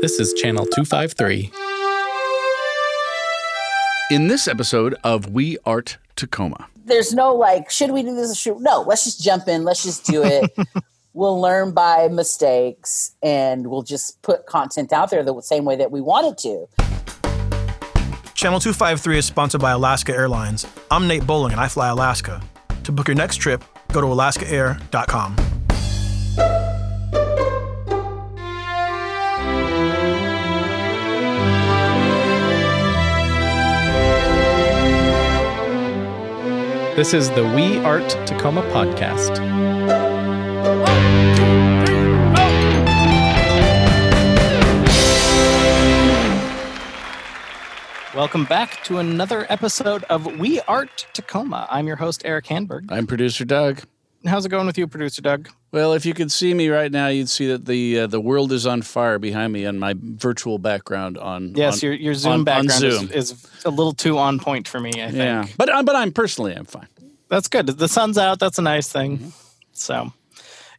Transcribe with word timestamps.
This 0.00 0.20
is 0.20 0.32
Channel 0.32 0.64
253. 0.64 1.50
In 4.12 4.28
this 4.28 4.46
episode 4.46 4.94
of 5.02 5.30
We 5.30 5.58
Art 5.66 5.98
Tacoma. 6.14 6.68
There's 6.84 7.12
no 7.12 7.34
like, 7.34 7.68
should 7.68 7.90
we 7.90 8.04
do 8.04 8.14
this? 8.14 8.38
Should 8.38 8.60
no? 8.60 8.82
Let's 8.82 9.02
just 9.02 9.20
jump 9.20 9.48
in. 9.48 9.64
Let's 9.64 9.82
just 9.82 10.06
do 10.06 10.22
it. 10.22 10.56
we'll 11.14 11.40
learn 11.40 11.72
by 11.72 12.06
mistakes, 12.06 13.16
and 13.24 13.66
we'll 13.66 13.82
just 13.82 14.22
put 14.22 14.46
content 14.46 14.92
out 14.92 15.10
there 15.10 15.24
the 15.24 15.40
same 15.40 15.64
way 15.64 15.74
that 15.74 15.90
we 15.90 16.00
wanted 16.00 16.38
to. 16.38 16.68
Channel 18.34 18.60
253 18.60 19.18
is 19.18 19.26
sponsored 19.26 19.60
by 19.60 19.72
Alaska 19.72 20.14
Airlines. 20.14 20.64
I'm 20.92 21.08
Nate 21.08 21.26
Bowling 21.26 21.50
and 21.50 21.60
I 21.60 21.66
fly 21.66 21.88
Alaska. 21.88 22.40
To 22.84 22.92
book 22.92 23.08
your 23.08 23.16
next 23.16 23.38
trip, 23.38 23.64
go 23.92 24.00
to 24.00 24.06
alaskaair.com. 24.06 25.47
This 36.98 37.14
is 37.14 37.30
the 37.30 37.44
We 37.54 37.78
Art 37.84 38.08
Tacoma 38.26 38.62
podcast. 38.72 39.38
Welcome 48.16 48.46
back 48.46 48.82
to 48.82 48.98
another 48.98 49.46
episode 49.48 50.02
of 50.10 50.40
We 50.40 50.60
Art 50.62 51.06
Tacoma. 51.12 51.68
I'm 51.70 51.86
your 51.86 51.94
host, 51.94 52.22
Erik 52.24 52.46
Hanberg. 52.46 52.90
I'm 52.90 53.06
producer 53.06 53.44
Doug. 53.44 53.82
How's 54.26 54.44
it 54.44 54.48
going 54.48 54.66
with 54.66 54.76
you, 54.76 54.88
producer 54.88 55.22
Doug? 55.22 55.50
Well, 55.70 55.92
if 55.92 56.06
you 56.06 56.14
could 56.14 56.32
see 56.32 56.54
me 56.54 56.68
right 56.68 56.90
now, 56.90 57.08
you'd 57.08 57.28
see 57.28 57.48
that 57.48 57.66
the 57.66 58.00
uh, 58.00 58.06
the 58.06 58.20
world 58.20 58.52
is 58.52 58.66
on 58.66 58.80
fire 58.82 59.18
behind 59.18 59.52
me 59.52 59.64
and 59.64 59.78
my 59.78 59.94
virtual 59.98 60.58
background 60.58 61.18
on 61.18 61.54
Yes, 61.54 61.82
on, 61.82 61.88
your, 61.88 61.94
your 61.98 62.14
Zoom 62.14 62.32
on- 62.32 62.38
on 62.40 62.44
background 62.44 62.80
Zoom. 62.80 63.10
Is, 63.12 63.32
is 63.32 63.46
a 63.66 63.70
little 63.70 63.92
too 63.92 64.16
on 64.18 64.38
point 64.38 64.66
for 64.66 64.80
me, 64.80 64.90
I 64.94 65.06
think. 65.06 65.16
yeah, 65.16 65.46
but 65.58 65.68
but 65.84 65.94
I'm 65.94 66.12
personally 66.12 66.54
I'm 66.54 66.64
fine. 66.64 66.88
That's 67.28 67.48
good. 67.48 67.66
The 67.66 67.88
sun's 67.88 68.16
out. 68.16 68.38
That's 68.38 68.58
a 68.58 68.62
nice 68.62 68.90
thing. 68.90 69.18
Mm-hmm. 69.18 69.28
So, 69.72 70.12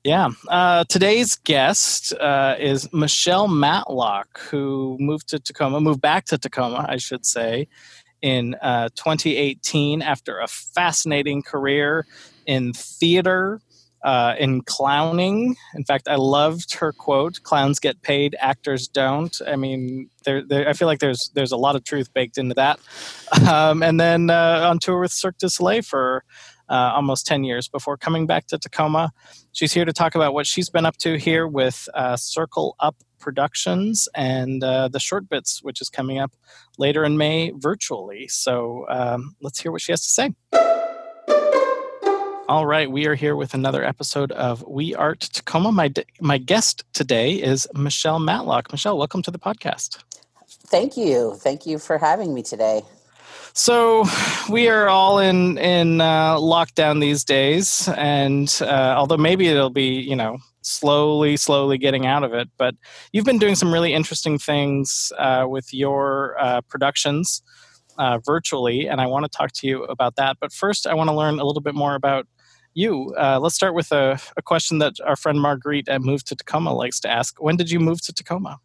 yeah. 0.04 0.30
Uh, 0.48 0.84
today's 0.90 1.36
guest 1.36 2.12
uh, 2.14 2.56
is 2.58 2.92
Michelle 2.92 3.48
Matlock, 3.48 4.40
who 4.50 4.98
moved 5.00 5.28
to 5.30 5.40
Tacoma, 5.40 5.80
moved 5.80 6.02
back 6.02 6.26
to 6.26 6.40
Tacoma, 6.40 6.88
I 6.90 6.98
should 6.98 7.24
say, 7.28 7.68
in 8.24 8.56
uh, 8.64 8.90
2018 8.96 10.02
after 10.02 10.40
a 10.40 10.48
fascinating 10.48 11.44
career 11.44 12.08
in 12.48 12.74
theater. 12.74 13.62
Uh, 14.04 14.36
in 14.40 14.62
clowning, 14.62 15.56
in 15.76 15.84
fact, 15.84 16.08
I 16.08 16.16
loved 16.16 16.74
her 16.76 16.94
quote: 16.94 17.42
"Clowns 17.44 17.80
get 17.80 18.02
paid, 18.02 18.36
actors 18.40 18.88
don't." 18.88 19.36
I 19.46 19.56
mean, 19.56 20.10
there, 20.24 20.42
there 20.44 20.70
I 20.70 20.74
feel 20.74 20.88
like 20.88 21.00
there's 21.00 21.32
there's 21.34 21.52
a 21.52 21.58
lot 21.58 21.76
of 21.76 21.84
truth 21.84 22.14
baked 22.14 22.38
into 22.38 22.56
that. 22.56 22.80
Um, 23.48 23.84
and 23.84 24.00
then 24.00 24.30
uh, 24.30 24.68
on 24.70 24.80
tour 24.80 25.00
with 25.00 25.12
Cirque 25.12 25.38
du 25.38 25.50
Soleil 25.50 25.82
for 25.82 26.24
uh, 26.70 26.92
almost 26.94 27.26
10 27.26 27.44
years 27.44 27.68
before 27.68 27.98
coming 27.98 28.28
back 28.28 28.48
to 28.48 28.58
Tacoma. 28.58 29.12
She's 29.52 29.74
here 29.74 29.86
to 29.86 29.94
talk 29.94 30.16
about 30.16 30.34
what 30.34 30.46
she's 30.46 30.70
been 30.70 30.86
up 30.86 30.98
to 30.98 31.18
here 31.18 31.48
with 31.48 31.90
uh, 31.94 32.16
Circle 32.16 32.76
Up 32.80 32.96
Productions 33.20 34.08
and 34.16 34.64
uh, 34.64 34.88
the 34.88 35.00
Short 35.00 35.28
Bits, 35.28 35.62
which 35.64 35.82
is 35.82 35.90
coming 35.90 36.20
up 36.20 36.32
later 36.78 37.04
in 37.04 37.18
May 37.18 37.52
virtually. 37.56 38.28
So 38.28 38.86
um, 38.90 39.36
let's 39.42 39.60
hear 39.60 39.72
what 39.72 39.82
she 39.82 39.92
has 39.92 40.02
to 40.02 40.10
say. 40.10 40.69
All 42.50 42.66
right, 42.66 42.90
we 42.90 43.06
are 43.06 43.14
here 43.14 43.36
with 43.36 43.54
another 43.54 43.84
episode 43.84 44.32
of 44.32 44.64
We 44.64 44.96
Art 44.96 45.20
Tacoma. 45.20 45.72
My, 45.72 45.94
my 46.20 46.40
guest 46.40 46.84
today 46.94 47.34
is 47.34 47.68
Michelle 47.76 48.18
Matlock. 48.18 48.72
Michelle, 48.72 48.98
welcome 48.98 49.22
to 49.22 49.30
the 49.30 49.38
podcast. 49.38 50.00
Thank 50.66 50.98
you. 50.98 51.36
Thank 51.36 51.68
you 51.68 51.78
for 51.78 52.00
having 52.00 52.34
me 52.34 52.42
today. 52.42 52.82
So 53.54 54.04
we 54.50 54.68
are 54.68 54.90
all 54.90 55.20
in 55.20 55.60
in 55.60 56.02
uh, 56.02 56.38
lockdown 56.38 57.00
these 57.00 57.24
days, 57.24 57.88
and 57.96 58.52
uh, 58.62 58.96
although 58.98 59.18
maybe 59.18 59.48
it'll 59.48 59.70
be 59.70 60.00
you 60.00 60.16
know 60.16 60.40
slowly, 60.64 61.38
slowly 61.38 61.78
getting 61.78 62.08
out 62.08 62.24
of 62.24 62.34
it, 62.34 62.50
but 62.58 62.74
you've 63.14 63.26
been 63.26 63.38
doing 63.38 63.54
some 63.54 63.72
really 63.72 63.94
interesting 63.94 64.40
things 64.40 65.14
uh, 65.20 65.46
with 65.48 65.72
your 65.72 66.36
uh, 66.40 66.62
productions 66.62 67.44
uh, 68.00 68.18
virtually, 68.26 68.88
and 68.88 69.00
I 69.00 69.06
want 69.06 69.26
to 69.26 69.30
talk 69.30 69.52
to 69.52 69.68
you 69.68 69.84
about 69.84 70.16
that. 70.16 70.38
But 70.42 70.52
first, 70.52 70.88
I 70.88 70.96
want 70.96 71.12
to 71.12 71.16
learn 71.16 71.40
a 71.40 71.46
little 71.46 71.62
bit 71.62 71.76
more 71.76 71.94
about 71.94 72.26
you. 72.74 73.14
Uh, 73.16 73.40
let's 73.40 73.56
start 73.56 73.74
with 73.74 73.92
a, 73.92 74.20
a 74.38 74.42
question 74.42 74.80
that 74.80 74.96
our 75.06 75.16
friend 75.16 75.40
Marguerite 75.40 75.90
at 75.90 76.02
Move 76.02 76.24
to 76.26 76.36
Tacoma 76.36 76.74
likes 76.74 77.00
to 77.02 77.10
ask: 77.10 77.42
When 77.42 77.56
did 77.56 77.72
you 77.72 77.80
move 77.80 78.02
to 78.02 78.14
Tacoma? 78.14 78.60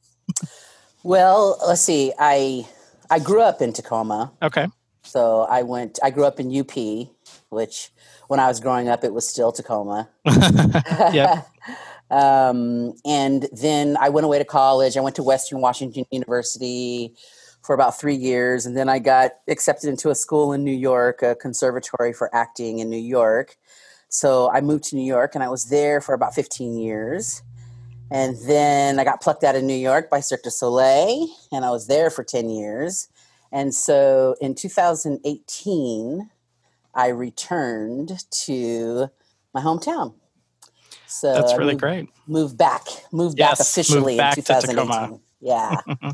Well, 1.03 1.59
let's 1.66 1.82
see. 1.82 2.12
I 2.19 2.66
I 3.10 3.19
grew 3.19 3.42
up 3.42 3.60
in 3.60 3.72
Tacoma. 3.72 4.32
Okay. 4.42 4.66
So 5.03 5.42
I 5.42 5.62
went. 5.62 5.98
I 6.03 6.10
grew 6.10 6.25
up 6.25 6.41
in 6.41 6.54
UP, 6.54 7.09
which 7.50 7.91
when 8.28 8.41
I 8.41 8.48
was 8.48 8.60
growing 8.60 8.88
up, 8.88 9.04
it 9.04 9.12
was 9.12 9.28
still 9.28 9.53
Tacoma. 9.53 10.09
yeah. 11.12 11.42
um, 12.10 12.94
and 13.04 13.48
then 13.53 13.97
I 14.00 14.09
went 14.09 14.25
away 14.25 14.38
to 14.38 14.44
college. 14.44 14.97
I 14.97 15.00
went 15.00 15.16
to 15.16 15.22
Western 15.22 15.60
Washington 15.60 16.06
University 16.10 17.15
for 17.62 17.75
about 17.75 17.98
three 17.98 18.16
years, 18.16 18.66
and 18.66 18.76
then 18.76 18.88
I 18.88 18.98
got 18.98 19.32
accepted 19.48 19.88
into 19.88 20.10
a 20.10 20.15
school 20.15 20.53
in 20.53 20.65
New 20.65 20.75
York, 20.75 21.22
a 21.22 21.34
conservatory 21.34 22.12
for 22.12 22.34
acting 22.34 22.78
in 22.78 22.91
New 22.91 22.97
York. 22.97 23.56
So 24.14 24.48
I 24.48 24.60
moved 24.60 24.84
to 24.84 24.97
New 24.97 25.04
York, 25.04 25.34
and 25.34 25.42
I 25.42 25.48
was 25.48 25.64
there 25.64 26.00
for 26.00 26.14
about 26.14 26.36
fifteen 26.36 26.78
years. 26.78 27.42
And 28.12 28.36
then 28.47 29.00
I 29.00 29.04
got 29.04 29.20
plucked 29.20 29.42
out 29.42 29.56
of 29.56 29.64
New 29.64 29.75
York 29.75 30.08
by 30.08 30.20
Cirque 30.20 30.44
du 30.44 30.50
Soleil, 30.50 31.26
and 31.50 31.64
I 31.64 31.70
was 31.70 31.88
there 31.88 32.10
for 32.10 32.22
ten 32.22 32.48
years. 32.48 33.08
And 33.50 33.74
so 33.74 34.36
in 34.41 34.54
2018, 34.54 36.30
I 36.94 37.08
returned 37.08 38.12
to 38.44 39.08
my 39.53 39.60
hometown. 39.60 40.14
So 41.06 41.34
That's 41.34 41.56
really 41.58 41.72
moved, 41.72 41.80
great. 41.80 42.08
Moved 42.28 42.56
back, 42.56 42.82
moved 43.10 43.38
back 43.38 43.58
officially 43.58 44.12
moved 44.12 44.19
back 44.19 44.38
in 44.38 44.44
to 44.44 44.53
2018. 44.53 44.86
Tacoma. 44.86 45.20
Yeah. 45.41 45.80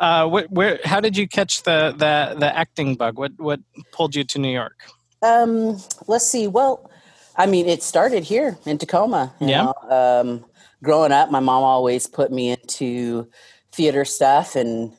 Uh, 0.00 0.26
where, 0.26 0.46
where, 0.50 0.80
how 0.84 0.98
did 0.98 1.16
you 1.16 1.28
catch 1.28 1.62
the, 1.64 1.92
the, 1.96 2.36
the 2.38 2.56
acting 2.56 2.94
bug? 2.94 3.18
What, 3.18 3.32
what 3.36 3.60
pulled 3.92 4.14
you 4.14 4.24
to 4.24 4.38
New 4.38 4.52
York? 4.52 4.82
Um, 5.22 5.78
let's 6.06 6.26
see. 6.26 6.46
Well, 6.46 6.89
I 7.36 7.46
mean, 7.46 7.66
it 7.68 7.82
started 7.82 8.24
here 8.24 8.58
in 8.66 8.78
Tacoma. 8.78 9.32
Yeah. 9.40 9.72
Um, 9.88 10.44
growing 10.82 11.12
up, 11.12 11.30
my 11.30 11.40
mom 11.40 11.62
always 11.62 12.06
put 12.06 12.30
me 12.32 12.50
into 12.50 13.28
theater 13.72 14.04
stuff 14.04 14.56
and 14.56 14.92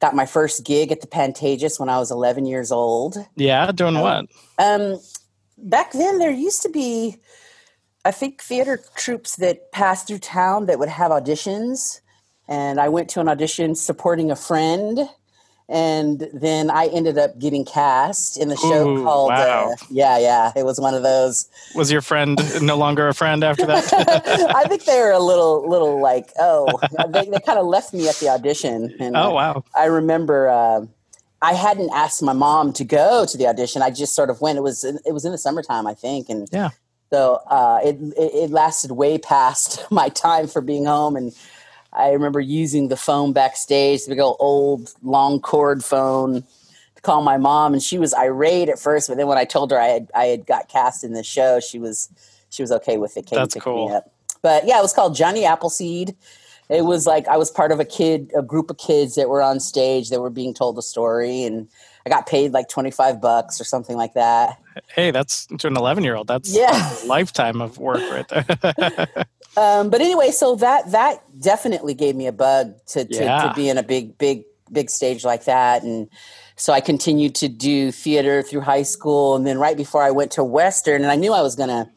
got 0.00 0.14
my 0.14 0.26
first 0.26 0.64
gig 0.64 0.92
at 0.92 1.00
the 1.00 1.06
Pantages 1.06 1.78
when 1.80 1.88
I 1.88 1.98
was 1.98 2.10
11 2.10 2.46
years 2.46 2.70
old. 2.70 3.16
Yeah, 3.36 3.70
doing 3.72 3.96
Oh. 3.96 4.02
what? 4.02 4.26
Um, 4.58 5.00
back 5.56 5.92
then, 5.92 6.18
there 6.18 6.30
used 6.30 6.62
to 6.62 6.68
be, 6.68 7.16
I 8.04 8.10
think, 8.10 8.42
theater 8.42 8.80
troops 8.96 9.36
that 9.36 9.72
passed 9.72 10.06
through 10.06 10.18
town 10.20 10.66
that 10.66 10.78
would 10.78 10.88
have 10.88 11.10
auditions. 11.10 12.00
And 12.48 12.80
I 12.80 12.88
went 12.88 13.08
to 13.10 13.20
an 13.20 13.28
audition 13.28 13.74
supporting 13.74 14.30
a 14.30 14.36
friend. 14.36 15.08
And 15.70 16.30
then 16.32 16.70
I 16.70 16.86
ended 16.86 17.18
up 17.18 17.38
getting 17.38 17.62
cast 17.62 18.38
in 18.38 18.48
the 18.48 18.56
show 18.56 18.88
Ooh, 18.88 19.04
called, 19.04 19.28
wow. 19.28 19.72
uh, 19.72 19.76
yeah, 19.90 20.16
yeah, 20.16 20.52
it 20.56 20.64
was 20.64 20.80
one 20.80 20.94
of 20.94 21.02
those. 21.02 21.46
Was 21.74 21.92
your 21.92 22.00
friend 22.00 22.40
no 22.62 22.76
longer 22.78 23.06
a 23.06 23.12
friend 23.12 23.44
after 23.44 23.66
that? 23.66 23.92
I 24.56 24.64
think 24.66 24.84
they 24.84 24.98
were 24.98 25.10
a 25.10 25.18
little, 25.18 25.68
little 25.68 26.00
like, 26.00 26.32
oh, 26.38 26.80
they, 27.10 27.26
they 27.26 27.40
kind 27.40 27.58
of 27.58 27.66
left 27.66 27.92
me 27.92 28.08
at 28.08 28.14
the 28.16 28.30
audition. 28.30 28.96
And 28.98 29.14
oh, 29.14 29.32
wow. 29.32 29.62
I 29.76 29.84
remember 29.84 30.48
uh, 30.48 30.86
I 31.40 31.54
hadn't 31.54 31.90
asked 31.94 32.22
my 32.22 32.32
mom 32.32 32.72
to 32.74 32.84
go 32.84 33.24
to 33.24 33.38
the 33.38 33.46
audition. 33.46 33.82
I 33.82 33.90
just 33.90 34.14
sort 34.14 34.30
of 34.30 34.40
went. 34.40 34.58
It 34.58 34.62
was 34.62 34.84
it 34.84 35.12
was 35.12 35.24
in 35.24 35.32
the 35.32 35.38
summertime, 35.38 35.86
I 35.86 35.94
think, 35.94 36.28
and 36.28 36.48
Yeah. 36.52 36.70
So 37.10 37.40
uh, 37.46 37.80
it, 37.82 37.96
it 38.16 38.34
it 38.34 38.50
lasted 38.50 38.92
way 38.92 39.18
past 39.18 39.86
my 39.90 40.08
time 40.08 40.46
for 40.46 40.60
being 40.60 40.84
home, 40.84 41.16
and 41.16 41.34
I 41.98 42.12
remember 42.12 42.40
using 42.40 42.88
the 42.88 42.96
phone 42.96 43.32
backstage, 43.32 44.04
the 44.04 44.10
big 44.12 44.20
old 44.20 44.36
old 44.38 44.94
long 45.02 45.40
cord 45.40 45.84
phone, 45.84 46.44
to 46.94 47.02
call 47.02 47.22
my 47.22 47.36
mom, 47.36 47.74
and 47.74 47.82
she 47.82 47.98
was 47.98 48.14
irate 48.14 48.68
at 48.68 48.78
first, 48.78 49.08
but 49.08 49.16
then 49.16 49.26
when 49.26 49.36
I 49.36 49.44
told 49.44 49.70
her 49.72 49.80
I 49.80 49.88
had 49.88 50.10
I 50.14 50.26
had 50.26 50.46
got 50.46 50.68
cast 50.68 51.04
in 51.04 51.12
the 51.12 51.24
show, 51.24 51.60
she 51.60 51.78
was 51.78 52.08
she 52.50 52.62
was 52.62 52.72
okay 52.72 52.96
with 52.96 53.16
it. 53.16 53.26
Came 53.26 53.38
That's 53.38 53.54
cool. 53.56 53.88
Me 53.88 53.94
up. 53.94 54.12
But 54.42 54.66
yeah, 54.66 54.78
it 54.78 54.82
was 54.82 54.92
called 54.92 55.16
Johnny 55.16 55.44
Appleseed. 55.44 56.16
It 56.68 56.84
was 56.84 57.06
like 57.06 57.26
I 57.28 57.36
was 57.36 57.50
part 57.50 57.72
of 57.72 57.80
a 57.80 57.84
kid, 57.84 58.30
a 58.36 58.42
group 58.42 58.70
of 58.70 58.78
kids 58.78 59.16
that 59.16 59.28
were 59.28 59.42
on 59.42 59.58
stage 59.58 60.10
that 60.10 60.20
were 60.20 60.30
being 60.30 60.54
told 60.54 60.78
a 60.78 60.82
story, 60.82 61.42
and 61.42 61.68
I 62.08 62.14
got 62.16 62.26
paid 62.26 62.52
like 62.52 62.68
twenty 62.68 62.90
five 62.90 63.20
bucks 63.20 63.60
or 63.60 63.64
something 63.64 63.96
like 63.96 64.14
that. 64.14 64.58
Hey, 64.94 65.10
that's 65.10 65.46
to 65.46 65.66
an 65.66 65.76
11 65.76 66.04
year 66.04 66.14
old. 66.14 66.26
That's 66.28 66.54
Yeah. 66.54 66.94
a 67.02 67.06
lifetime 67.06 67.60
of 67.60 67.78
work 67.78 68.00
right 68.10 68.28
there. 68.28 69.08
Um, 69.56 69.90
but 69.90 70.00
anyway, 70.00 70.30
so 70.30 70.54
that 70.56 70.92
that 70.92 71.24
definitely 71.40 71.92
gave 71.92 72.14
me 72.14 72.28
a 72.28 72.32
bug 72.32 72.74
to 72.88 73.04
to, 73.04 73.24
Yeah. 73.24 73.48
to 73.48 73.54
be 73.54 73.68
in 73.68 73.76
a 73.76 73.82
big 73.82 74.16
big 74.16 74.44
big 74.70 74.88
stage 74.88 75.24
like 75.24 75.46
that, 75.46 75.82
and 75.82 76.08
so 76.54 76.72
I 76.72 76.80
continued 76.80 77.34
to 77.36 77.48
do 77.48 77.90
theater 77.90 78.42
through 78.42 78.60
high 78.60 78.84
school, 78.84 79.34
and 79.34 79.44
then 79.46 79.58
right 79.58 79.76
before 79.76 80.02
I 80.02 80.12
went 80.12 80.30
to 80.32 80.44
Western, 80.44 81.02
and 81.02 81.10
I 81.10 81.16
knew 81.16 81.32
I 81.32 81.42
was 81.42 81.56
gonna 81.56 81.90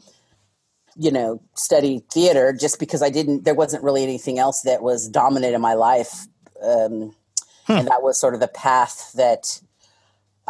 you 0.95 1.11
know, 1.11 1.41
study 1.55 2.03
theater 2.11 2.51
just 2.53 2.77
because 2.79 3.01
I 3.01 3.09
didn't, 3.09 3.45
there 3.45 3.53
wasn't 3.53 3.83
really 3.83 4.03
anything 4.03 4.39
else 4.39 4.61
that 4.63 4.83
was 4.83 5.07
dominant 5.07 5.55
in 5.55 5.61
my 5.61 5.73
life. 5.73 6.25
Um, 6.61 7.15
hmm. 7.65 7.71
And 7.73 7.87
that 7.87 8.01
was 8.03 8.19
sort 8.19 8.33
of 8.33 8.39
the 8.41 8.49
path 8.49 9.11
that, 9.15 9.61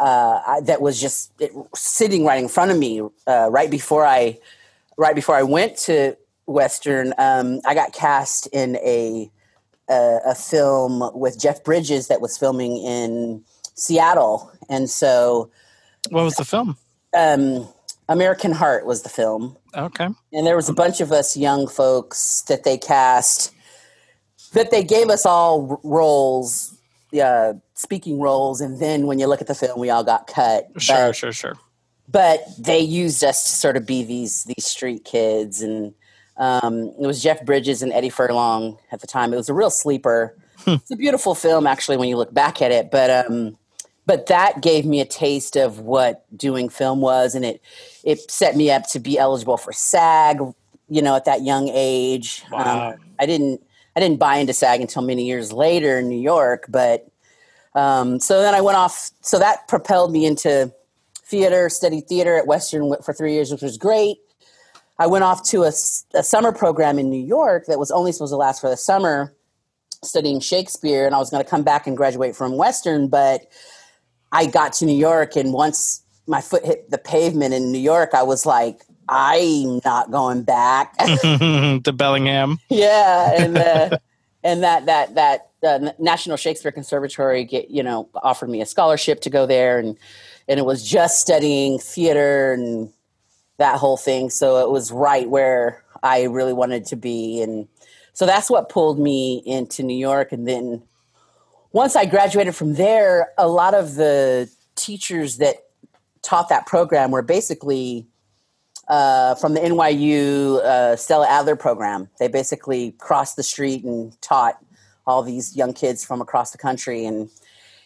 uh, 0.02 0.42
I, 0.46 0.60
that 0.62 0.80
was 0.80 1.00
just 1.00 1.32
it, 1.38 1.52
sitting 1.74 2.24
right 2.24 2.42
in 2.42 2.48
front 2.48 2.72
of 2.72 2.78
me 2.78 3.02
uh, 3.26 3.48
right 3.50 3.70
before 3.70 4.04
I, 4.04 4.38
right 4.96 5.14
before 5.14 5.36
I 5.36 5.44
went 5.44 5.76
to 5.86 6.16
Western. 6.46 7.14
Um, 7.18 7.60
I 7.64 7.74
got 7.74 7.92
cast 7.92 8.48
in 8.48 8.76
a, 8.76 9.30
a, 9.88 10.18
a 10.26 10.34
film 10.34 11.08
with 11.14 11.40
Jeff 11.40 11.62
Bridges 11.62 12.08
that 12.08 12.20
was 12.20 12.36
filming 12.36 12.76
in 12.78 13.44
Seattle, 13.74 14.50
and 14.68 14.90
so. 14.90 15.50
What 16.10 16.24
was 16.24 16.34
the 16.34 16.44
film? 16.44 16.76
Um, 17.16 17.68
American 18.08 18.52
Heart 18.52 18.86
was 18.86 19.02
the 19.02 19.08
film. 19.08 19.56
Okay. 19.74 20.08
And 20.32 20.46
there 20.46 20.56
was 20.56 20.68
a 20.68 20.74
bunch 20.74 21.00
of 21.00 21.12
us 21.12 21.36
young 21.36 21.68
folks 21.68 22.42
that 22.48 22.64
they 22.64 22.76
cast, 22.76 23.52
that 24.52 24.70
they 24.70 24.82
gave 24.82 25.08
us 25.08 25.24
all 25.24 25.80
roles, 25.84 26.76
uh, 27.22 27.54
speaking 27.82 28.20
roles, 28.20 28.60
and 28.60 28.80
then 28.80 29.06
when 29.06 29.18
you 29.18 29.26
look 29.26 29.40
at 29.40 29.48
the 29.48 29.54
film, 29.54 29.78
we 29.78 29.90
all 29.90 30.04
got 30.04 30.26
cut. 30.26 30.68
Sure, 30.78 31.08
but, 31.08 31.16
sure, 31.16 31.32
sure. 31.32 31.54
But 32.08 32.40
they 32.58 32.80
used 32.80 33.22
us 33.24 33.42
to 33.44 33.50
sort 33.50 33.76
of 33.76 33.84
be 33.86 34.04
these 34.04 34.44
these 34.44 34.64
street 34.64 35.04
kids, 35.04 35.60
and 35.60 35.94
um, 36.36 36.92
it 37.00 37.06
was 37.06 37.22
Jeff 37.22 37.44
Bridges 37.44 37.82
and 37.82 37.92
Eddie 37.92 38.08
Furlong 38.08 38.78
at 38.90 39.00
the 39.00 39.06
time. 39.06 39.32
It 39.32 39.36
was 39.36 39.48
a 39.48 39.54
real 39.54 39.70
sleeper. 39.70 40.36
Hmm. 40.58 40.74
It's 40.74 40.90
a 40.90 40.96
beautiful 40.96 41.34
film, 41.34 41.66
actually, 41.66 41.96
when 41.96 42.08
you 42.08 42.16
look 42.16 42.32
back 42.32 42.62
at 42.62 42.70
it. 42.70 42.90
But 42.90 43.10
um, 43.10 43.58
but 44.06 44.26
that 44.26 44.62
gave 44.62 44.84
me 44.84 45.00
a 45.00 45.04
taste 45.04 45.56
of 45.56 45.80
what 45.80 46.24
doing 46.36 46.68
film 46.68 47.00
was, 47.00 47.34
and 47.34 47.44
it 47.44 47.60
it 48.04 48.30
set 48.30 48.56
me 48.56 48.70
up 48.70 48.88
to 48.88 49.00
be 49.00 49.18
eligible 49.18 49.56
for 49.56 49.72
SAG. 49.72 50.38
You 50.88 51.00
know, 51.00 51.16
at 51.16 51.24
that 51.24 51.42
young 51.42 51.70
age, 51.72 52.44
wow. 52.50 52.90
um, 52.90 53.00
I 53.18 53.26
didn't 53.26 53.62
I 53.96 54.00
didn't 54.00 54.18
buy 54.18 54.36
into 54.36 54.52
SAG 54.52 54.80
until 54.80 55.02
many 55.02 55.26
years 55.26 55.52
later 55.52 55.98
in 55.98 56.08
New 56.08 56.20
York. 56.20 56.66
But 56.68 57.08
um, 57.74 58.20
so 58.20 58.42
then 58.42 58.54
I 58.54 58.60
went 58.60 58.76
off. 58.76 59.10
So 59.20 59.38
that 59.38 59.68
propelled 59.68 60.12
me 60.12 60.26
into 60.26 60.72
theater, 61.24 61.68
studied 61.68 62.08
theater 62.08 62.36
at 62.36 62.46
Western 62.46 62.94
for 63.02 63.14
three 63.14 63.32
years, 63.34 63.50
which 63.50 63.62
was 63.62 63.78
great. 63.78 64.18
I 64.98 65.06
went 65.06 65.24
off 65.24 65.42
to 65.50 65.64
a, 65.64 65.72
a 66.14 66.22
summer 66.22 66.52
program 66.52 66.98
in 66.98 67.08
New 67.10 67.24
York 67.24 67.64
that 67.66 67.78
was 67.78 67.90
only 67.90 68.12
supposed 68.12 68.32
to 68.32 68.36
last 68.36 68.60
for 68.60 68.68
the 68.68 68.76
summer, 68.76 69.34
studying 70.04 70.38
Shakespeare, 70.38 71.06
and 71.06 71.14
I 71.14 71.18
was 71.18 71.30
going 71.30 71.42
to 71.42 71.48
come 71.48 71.62
back 71.62 71.86
and 71.86 71.96
graduate 71.96 72.36
from 72.36 72.56
Western, 72.56 73.08
but 73.08 73.46
I 74.30 74.46
got 74.46 74.74
to 74.74 74.86
New 74.86 74.96
York, 74.96 75.34
and 75.36 75.52
once 75.52 76.02
my 76.26 76.40
foot 76.40 76.64
hit 76.64 76.90
the 76.90 76.98
pavement 76.98 77.54
in 77.54 77.72
New 77.72 77.80
York, 77.80 78.10
I 78.14 78.22
was 78.22 78.46
like, 78.46 78.82
I'm 79.08 79.80
not 79.84 80.10
going 80.10 80.42
back 80.42 80.96
to 80.98 81.92
Bellingham. 81.94 82.58
Yeah, 82.68 83.32
and 83.42 83.58
uh, 83.58 83.98
and 84.44 84.62
that 84.62 84.86
that 84.86 85.14
that 85.14 85.51
uh, 85.62 85.92
National 85.98 86.36
Shakespeare 86.36 86.72
Conservatory 86.72 87.44
get 87.44 87.70
you 87.70 87.82
know 87.82 88.08
offered 88.22 88.50
me 88.50 88.60
a 88.60 88.66
scholarship 88.66 89.20
to 89.22 89.30
go 89.30 89.46
there, 89.46 89.78
and 89.78 89.96
and 90.48 90.58
it 90.58 90.66
was 90.66 90.86
just 90.86 91.20
studying 91.20 91.78
theater 91.78 92.52
and 92.52 92.92
that 93.58 93.78
whole 93.78 93.96
thing. 93.96 94.30
So 94.30 94.58
it 94.58 94.70
was 94.70 94.90
right 94.90 95.28
where 95.28 95.84
I 96.02 96.24
really 96.24 96.52
wanted 96.52 96.86
to 96.86 96.96
be, 96.96 97.42
and 97.42 97.68
so 98.12 98.26
that's 98.26 98.50
what 98.50 98.68
pulled 98.68 98.98
me 98.98 99.42
into 99.46 99.82
New 99.82 99.96
York, 99.96 100.32
and 100.32 100.46
then 100.46 100.82
once 101.72 101.96
I 101.96 102.04
graduated 102.04 102.54
from 102.54 102.74
there, 102.74 103.32
a 103.38 103.48
lot 103.48 103.74
of 103.74 103.94
the 103.94 104.50
teachers 104.74 105.38
that 105.38 105.56
taught 106.20 106.50
that 106.50 106.66
program 106.66 107.10
were 107.10 107.22
basically 107.22 108.06
uh, 108.88 109.34
from 109.36 109.54
the 109.54 109.60
NYU 109.60 110.58
uh, 110.58 110.96
Stella 110.96 111.26
Adler 111.28 111.56
program. 111.56 112.08
They 112.18 112.28
basically 112.28 112.92
crossed 112.98 113.36
the 113.36 113.42
street 113.42 113.84
and 113.84 114.20
taught 114.20 114.62
all 115.06 115.22
these 115.22 115.56
young 115.56 115.72
kids 115.72 116.04
from 116.04 116.20
across 116.20 116.50
the 116.50 116.58
country, 116.58 117.04
and 117.04 117.30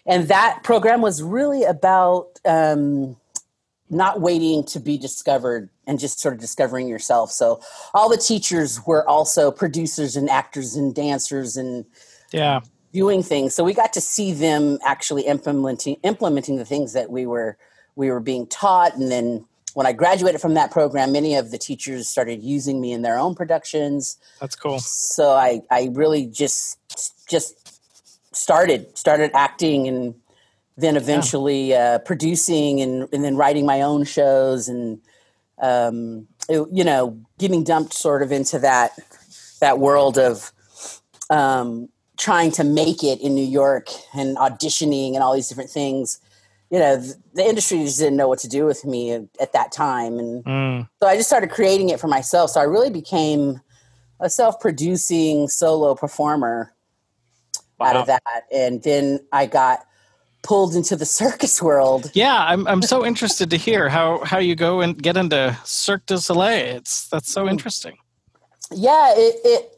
and 0.07 0.29
that 0.29 0.61
program 0.63 1.01
was 1.01 1.23
really 1.23 1.65
about 1.65 2.39
um, 2.45 3.17
not 3.91 4.21
waiting 4.21 4.65
to 4.65 4.81
be 4.81 4.99
discovered 4.99 5.71
and 5.87 5.99
just 5.99 6.21
sort 6.21 6.35
of 6.35 6.41
discovering 6.41 6.89
yourself. 6.89 7.31
So 7.31 7.61
all 7.95 8.09
the 8.09 8.17
teachers 8.17 8.85
were 8.87 9.09
also 9.09 9.51
producers 9.51 10.17
and 10.17 10.29
actors 10.29 10.77
and 10.77 10.95
dancers 10.95 11.57
and 11.57 11.85
yeah 12.33 12.61
doing 12.97 13.23
things. 13.23 13.55
So 13.55 13.63
we 13.63 13.75
got 13.75 13.93
to 13.93 14.01
see 14.01 14.33
them 14.33 14.79
actually 14.85 15.27
implementing 15.27 15.97
implementing 16.03 16.57
the 16.57 16.65
things 16.65 16.95
that 16.95 17.11
we 17.11 17.27
were 17.27 17.59
we 17.95 18.11
were 18.11 18.21
being 18.21 18.47
taught. 18.47 18.97
And 18.97 19.11
then 19.11 19.45
when 19.76 19.87
I 19.87 19.93
graduated 19.93 20.40
from 20.40 20.55
that 20.55 20.70
program, 20.70 21.12
many 21.12 21.34
of 21.34 21.50
the 21.50 21.58
teachers 21.58 22.08
started 22.08 22.43
using 22.43 22.81
me 22.81 22.93
in 22.93 23.02
their 23.02 23.19
own 23.19 23.34
productions. 23.34 24.17
That's 24.40 24.56
cool. 24.56 24.78
So 24.78 25.32
I 25.32 25.61
I 25.70 25.90
really 25.93 26.25
just 26.25 26.78
just 27.28 27.78
started 28.34 28.96
started 28.96 29.32
acting 29.34 29.87
and 29.87 30.14
then 30.78 30.96
eventually 30.96 31.69
yeah. 31.69 31.76
uh, 31.76 31.99
producing 31.99 32.81
and, 32.81 33.06
and 33.12 33.23
then 33.23 33.37
writing 33.37 33.67
my 33.67 33.82
own 33.82 34.05
shows 34.05 34.67
and 34.67 34.99
um, 35.61 36.26
it, 36.49 36.67
you 36.72 36.82
know 36.82 37.20
getting 37.37 37.62
dumped 37.62 37.93
sort 37.93 38.22
of 38.22 38.32
into 38.32 38.58
that 38.58 38.93
that 39.61 39.79
world 39.79 40.17
of 40.17 40.52
um, 41.29 41.90
trying 42.17 42.50
to 42.52 42.64
make 42.64 43.05
it 43.05 43.20
in 43.20 43.34
New 43.34 43.44
York 43.44 43.88
and 44.14 44.38
auditioning 44.38 45.12
and 45.12 45.22
all 45.22 45.34
these 45.34 45.50
different 45.50 45.69
things, 45.69 46.19
you 46.71 46.79
know, 46.79 46.97
the 47.35 47.45
industry 47.45 47.79
just 47.79 47.99
didn't 47.99 48.17
know 48.17 48.29
what 48.29 48.41
to 48.41 48.49
do 48.49 48.65
with 48.65 48.85
me 48.85 49.13
at 49.13 49.53
that 49.53 49.73
time. 49.73 50.19
And 50.19 50.45
mm. 50.45 50.89
so 51.01 51.09
I 51.09 51.17
just 51.17 51.29
started 51.29 51.51
creating 51.51 51.91
it 51.91 52.01
for 52.01 52.09
myself. 52.09 52.51
So 52.51 52.61
I 52.61 52.65
really 52.65 52.91
became 52.91 53.61
a 54.19 54.29
self 54.29 54.59
producing 54.59 55.49
solo 55.49 55.95
performer 55.95 56.73
wow. 57.79 57.87
out 57.87 57.97
of 57.97 58.07
that. 58.07 58.45
And 58.53 58.83
then 58.83 59.21
I 59.33 59.47
got 59.47 59.87
pulled 60.43 60.75
into 60.75 60.97
the 60.97 61.07
circus 61.21 61.63
world. 61.63 62.11
Yeah, 62.15 62.37
I'm 62.37 62.67
I'm 62.67 62.83
so 62.83 63.07
interested 63.07 63.51
to 63.51 63.57
hear 63.57 63.89
how 63.89 64.25
how 64.25 64.39
you 64.39 64.57
go 64.57 64.81
and 64.81 65.01
get 65.01 65.17
into 65.17 65.57
Cirque 65.65 66.07
du 66.07 66.19
Soleil. 66.19 66.77
It's 66.77 67.09
that's 67.09 67.31
so 67.31 67.45
mm. 67.45 67.51
interesting. 67.51 67.97
Yeah, 68.73 69.13
it, 69.15 69.37
it 69.45 69.75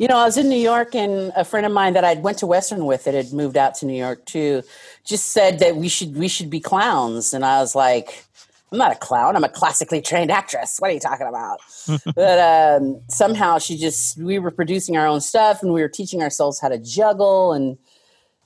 you 0.00 0.08
know, 0.08 0.16
I 0.16 0.24
was 0.24 0.38
in 0.38 0.48
New 0.48 0.56
York, 0.56 0.94
and 0.94 1.30
a 1.36 1.44
friend 1.44 1.66
of 1.66 1.72
mine 1.72 1.92
that 1.92 2.06
I'd 2.06 2.22
went 2.22 2.38
to 2.38 2.46
Western 2.46 2.86
with 2.86 3.04
that 3.04 3.12
had 3.12 3.34
moved 3.34 3.58
out 3.58 3.74
to 3.76 3.86
New 3.86 3.98
York 3.98 4.24
too, 4.24 4.62
just 5.04 5.26
said 5.26 5.58
that 5.58 5.76
we 5.76 5.88
should 5.88 6.16
we 6.16 6.26
should 6.26 6.48
be 6.48 6.58
clowns, 6.58 7.34
and 7.34 7.44
I 7.44 7.60
was 7.60 7.74
like, 7.74 8.24
I'm 8.72 8.78
not 8.78 8.92
a 8.92 8.94
clown. 8.94 9.36
I'm 9.36 9.44
a 9.44 9.48
classically 9.50 10.00
trained 10.00 10.30
actress. 10.30 10.78
What 10.78 10.90
are 10.90 10.94
you 10.94 11.00
talking 11.00 11.26
about? 11.26 11.60
but 12.14 12.38
um, 12.38 13.02
somehow 13.08 13.58
she 13.58 13.76
just 13.76 14.16
we 14.16 14.38
were 14.38 14.50
producing 14.50 14.96
our 14.96 15.06
own 15.06 15.20
stuff, 15.20 15.62
and 15.62 15.74
we 15.74 15.82
were 15.82 15.88
teaching 15.88 16.22
ourselves 16.22 16.58
how 16.58 16.70
to 16.70 16.78
juggle, 16.78 17.52
and 17.52 17.76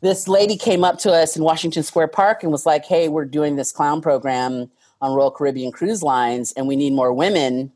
this 0.00 0.26
lady 0.26 0.56
came 0.56 0.82
up 0.82 0.98
to 0.98 1.12
us 1.12 1.36
in 1.36 1.44
Washington 1.44 1.84
Square 1.84 2.08
Park 2.08 2.42
and 2.42 2.50
was 2.50 2.66
like, 2.66 2.84
"Hey, 2.84 3.06
we're 3.06 3.24
doing 3.24 3.54
this 3.54 3.70
clown 3.70 4.02
program." 4.02 4.72
on 5.00 5.12
Royal 5.12 5.30
Caribbean 5.30 5.70
Cruise 5.70 6.02
Lines, 6.02 6.52
and 6.52 6.66
we 6.66 6.76
need 6.76 6.94
more 6.94 7.12
women 7.12 7.70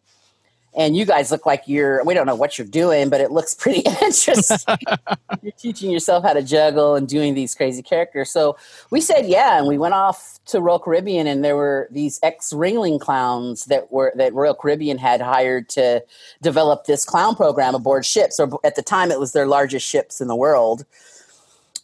and 0.78 0.96
you 0.96 1.04
guys 1.04 1.32
look 1.32 1.44
like 1.44 1.64
you're 1.66 2.02
we 2.04 2.14
don't 2.14 2.26
know 2.26 2.36
what 2.36 2.56
you're 2.56 2.66
doing 2.66 3.10
but 3.10 3.20
it 3.20 3.30
looks 3.32 3.54
pretty 3.54 3.80
interesting. 4.02 4.78
You're 5.42 5.52
teaching 5.52 5.90
yourself 5.90 6.24
how 6.24 6.32
to 6.32 6.42
juggle 6.42 6.94
and 6.94 7.06
doing 7.06 7.34
these 7.34 7.54
crazy 7.54 7.82
characters. 7.82 8.30
So 8.30 8.56
we 8.90 9.00
said 9.00 9.26
yeah 9.26 9.58
and 9.58 9.66
we 9.66 9.76
went 9.76 9.94
off 9.94 10.38
to 10.46 10.60
royal 10.60 10.78
caribbean 10.78 11.26
and 11.26 11.44
there 11.44 11.56
were 11.56 11.88
these 11.90 12.18
ex 12.22 12.52
ringling 12.52 13.00
clowns 13.00 13.66
that 13.66 13.92
were 13.92 14.12
that 14.16 14.32
royal 14.32 14.54
caribbean 14.54 14.96
had 14.96 15.20
hired 15.20 15.68
to 15.70 16.02
develop 16.40 16.86
this 16.86 17.04
clown 17.04 17.34
program 17.34 17.74
aboard 17.74 18.06
ships 18.06 18.40
or 18.40 18.58
at 18.64 18.76
the 18.76 18.82
time 18.82 19.10
it 19.10 19.18
was 19.18 19.32
their 19.32 19.46
largest 19.46 19.86
ships 19.86 20.20
in 20.20 20.28
the 20.28 20.36
world. 20.36 20.86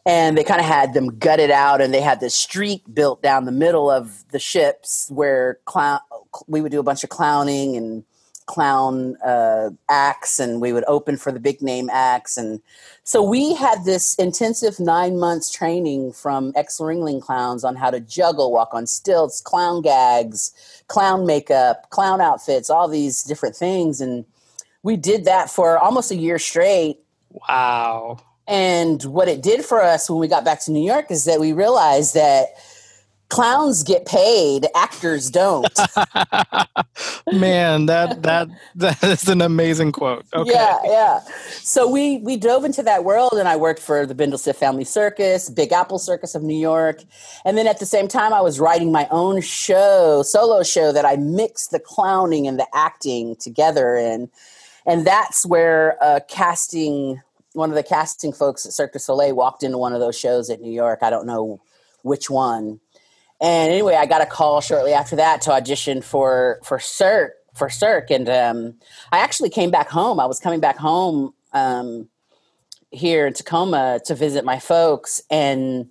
And 0.06 0.36
they 0.36 0.44
kind 0.44 0.60
of 0.60 0.66
had 0.66 0.92
them 0.92 1.18
gutted 1.18 1.50
out 1.50 1.80
and 1.80 1.92
they 1.92 2.02
had 2.02 2.20
this 2.20 2.34
street 2.34 2.82
built 2.94 3.22
down 3.22 3.46
the 3.46 3.52
middle 3.52 3.90
of 3.90 4.24
the 4.32 4.38
ships 4.38 5.08
where 5.10 5.58
clown 5.64 6.00
we 6.46 6.60
would 6.60 6.72
do 6.72 6.80
a 6.80 6.82
bunch 6.82 7.04
of 7.04 7.10
clowning 7.10 7.74
and 7.76 8.04
clown 8.46 9.16
uh, 9.24 9.70
acts 9.88 10.38
and 10.38 10.60
we 10.60 10.72
would 10.72 10.84
open 10.86 11.16
for 11.16 11.32
the 11.32 11.40
big 11.40 11.62
name 11.62 11.88
acts. 11.90 12.36
And 12.36 12.60
so 13.02 13.22
we 13.22 13.54
had 13.54 13.84
this 13.84 14.14
intensive 14.16 14.78
nine 14.78 15.18
months 15.18 15.50
training 15.50 16.12
from 16.12 16.52
ex 16.54 16.78
ringling 16.78 17.22
clowns 17.22 17.64
on 17.64 17.76
how 17.76 17.90
to 17.90 18.00
juggle 18.00 18.52
walk 18.52 18.70
on 18.72 18.86
stilts 18.86 19.40
clown 19.40 19.82
gags 19.82 20.82
clown 20.88 21.26
makeup 21.26 21.88
clown 21.90 22.20
outfits 22.20 22.68
all 22.68 22.88
these 22.88 23.22
different 23.22 23.56
things. 23.56 24.00
And 24.00 24.24
we 24.82 24.96
did 24.96 25.24
that 25.24 25.50
for 25.50 25.78
almost 25.78 26.10
a 26.10 26.16
year 26.16 26.38
straight. 26.38 26.98
Wow. 27.48 28.18
And 28.46 29.02
what 29.04 29.28
it 29.28 29.42
did 29.42 29.64
for 29.64 29.80
us 29.80 30.10
when 30.10 30.18
we 30.18 30.28
got 30.28 30.44
back 30.44 30.60
to 30.60 30.70
new 30.70 30.86
york 30.86 31.10
is 31.10 31.24
that 31.24 31.40
we 31.40 31.52
realized 31.52 32.14
that 32.14 32.48
clowns 33.34 33.82
get 33.82 34.06
paid, 34.06 34.64
actors 34.76 35.28
don't. 35.28 35.66
Man, 37.32 37.86
that 37.86 38.22
that 38.22 38.48
that 38.76 39.02
is 39.02 39.28
an 39.28 39.42
amazing 39.42 39.90
quote. 39.90 40.24
Okay. 40.32 40.52
Yeah, 40.52 40.78
yeah. 40.84 41.20
So 41.50 41.90
we 41.90 42.18
we 42.18 42.36
dove 42.36 42.64
into 42.64 42.84
that 42.84 43.02
world, 43.02 43.32
and 43.32 43.48
I 43.48 43.56
worked 43.56 43.80
for 43.80 44.06
the 44.06 44.14
Bindlestiff 44.14 44.54
Family 44.54 44.84
Circus, 44.84 45.50
Big 45.50 45.72
Apple 45.72 45.98
Circus 45.98 46.36
of 46.36 46.44
New 46.44 46.56
York, 46.56 47.02
and 47.44 47.58
then 47.58 47.66
at 47.66 47.80
the 47.80 47.86
same 47.86 48.06
time, 48.06 48.32
I 48.32 48.40
was 48.40 48.60
writing 48.60 48.92
my 48.92 49.08
own 49.10 49.40
show, 49.40 50.22
solo 50.22 50.62
show 50.62 50.92
that 50.92 51.04
I 51.04 51.16
mixed 51.16 51.72
the 51.72 51.80
clowning 51.80 52.46
and 52.46 52.56
the 52.56 52.68
acting 52.72 53.34
together 53.34 53.96
in, 53.96 54.30
and 54.86 55.04
that's 55.04 55.44
where 55.44 55.98
uh, 56.00 56.20
casting. 56.28 57.20
One 57.54 57.70
of 57.70 57.76
the 57.76 57.84
casting 57.84 58.32
folks 58.32 58.66
at 58.66 58.72
Cirque 58.72 58.94
du 58.94 58.98
Soleil 58.98 59.32
walked 59.32 59.62
into 59.62 59.78
one 59.78 59.92
of 59.92 60.00
those 60.00 60.18
shows 60.18 60.50
at 60.50 60.60
New 60.60 60.72
York. 60.72 60.98
I 61.02 61.10
don't 61.10 61.24
know 61.24 61.60
which 62.02 62.28
one, 62.28 62.80
and 63.40 63.72
anyway, 63.72 63.94
I 63.94 64.06
got 64.06 64.22
a 64.22 64.26
call 64.26 64.60
shortly 64.60 64.92
after 64.92 65.16
that 65.16 65.42
to 65.42 65.52
audition 65.52 66.02
for 66.02 66.60
for 66.62 66.78
Cirque 66.78 67.34
for 67.54 67.68
Cirque, 67.68 68.10
and 68.10 68.28
um, 68.28 68.74
I 69.12 69.18
actually 69.18 69.50
came 69.50 69.70
back 69.70 69.88
home. 69.88 70.20
I 70.20 70.26
was 70.26 70.40
coming 70.40 70.60
back 70.60 70.76
home 70.76 71.34
um, 71.52 72.08
here 72.90 73.26
in 73.26 73.32
Tacoma 73.32 74.00
to 74.06 74.14
visit 74.14 74.44
my 74.44 74.58
folks, 74.58 75.20
and 75.30 75.88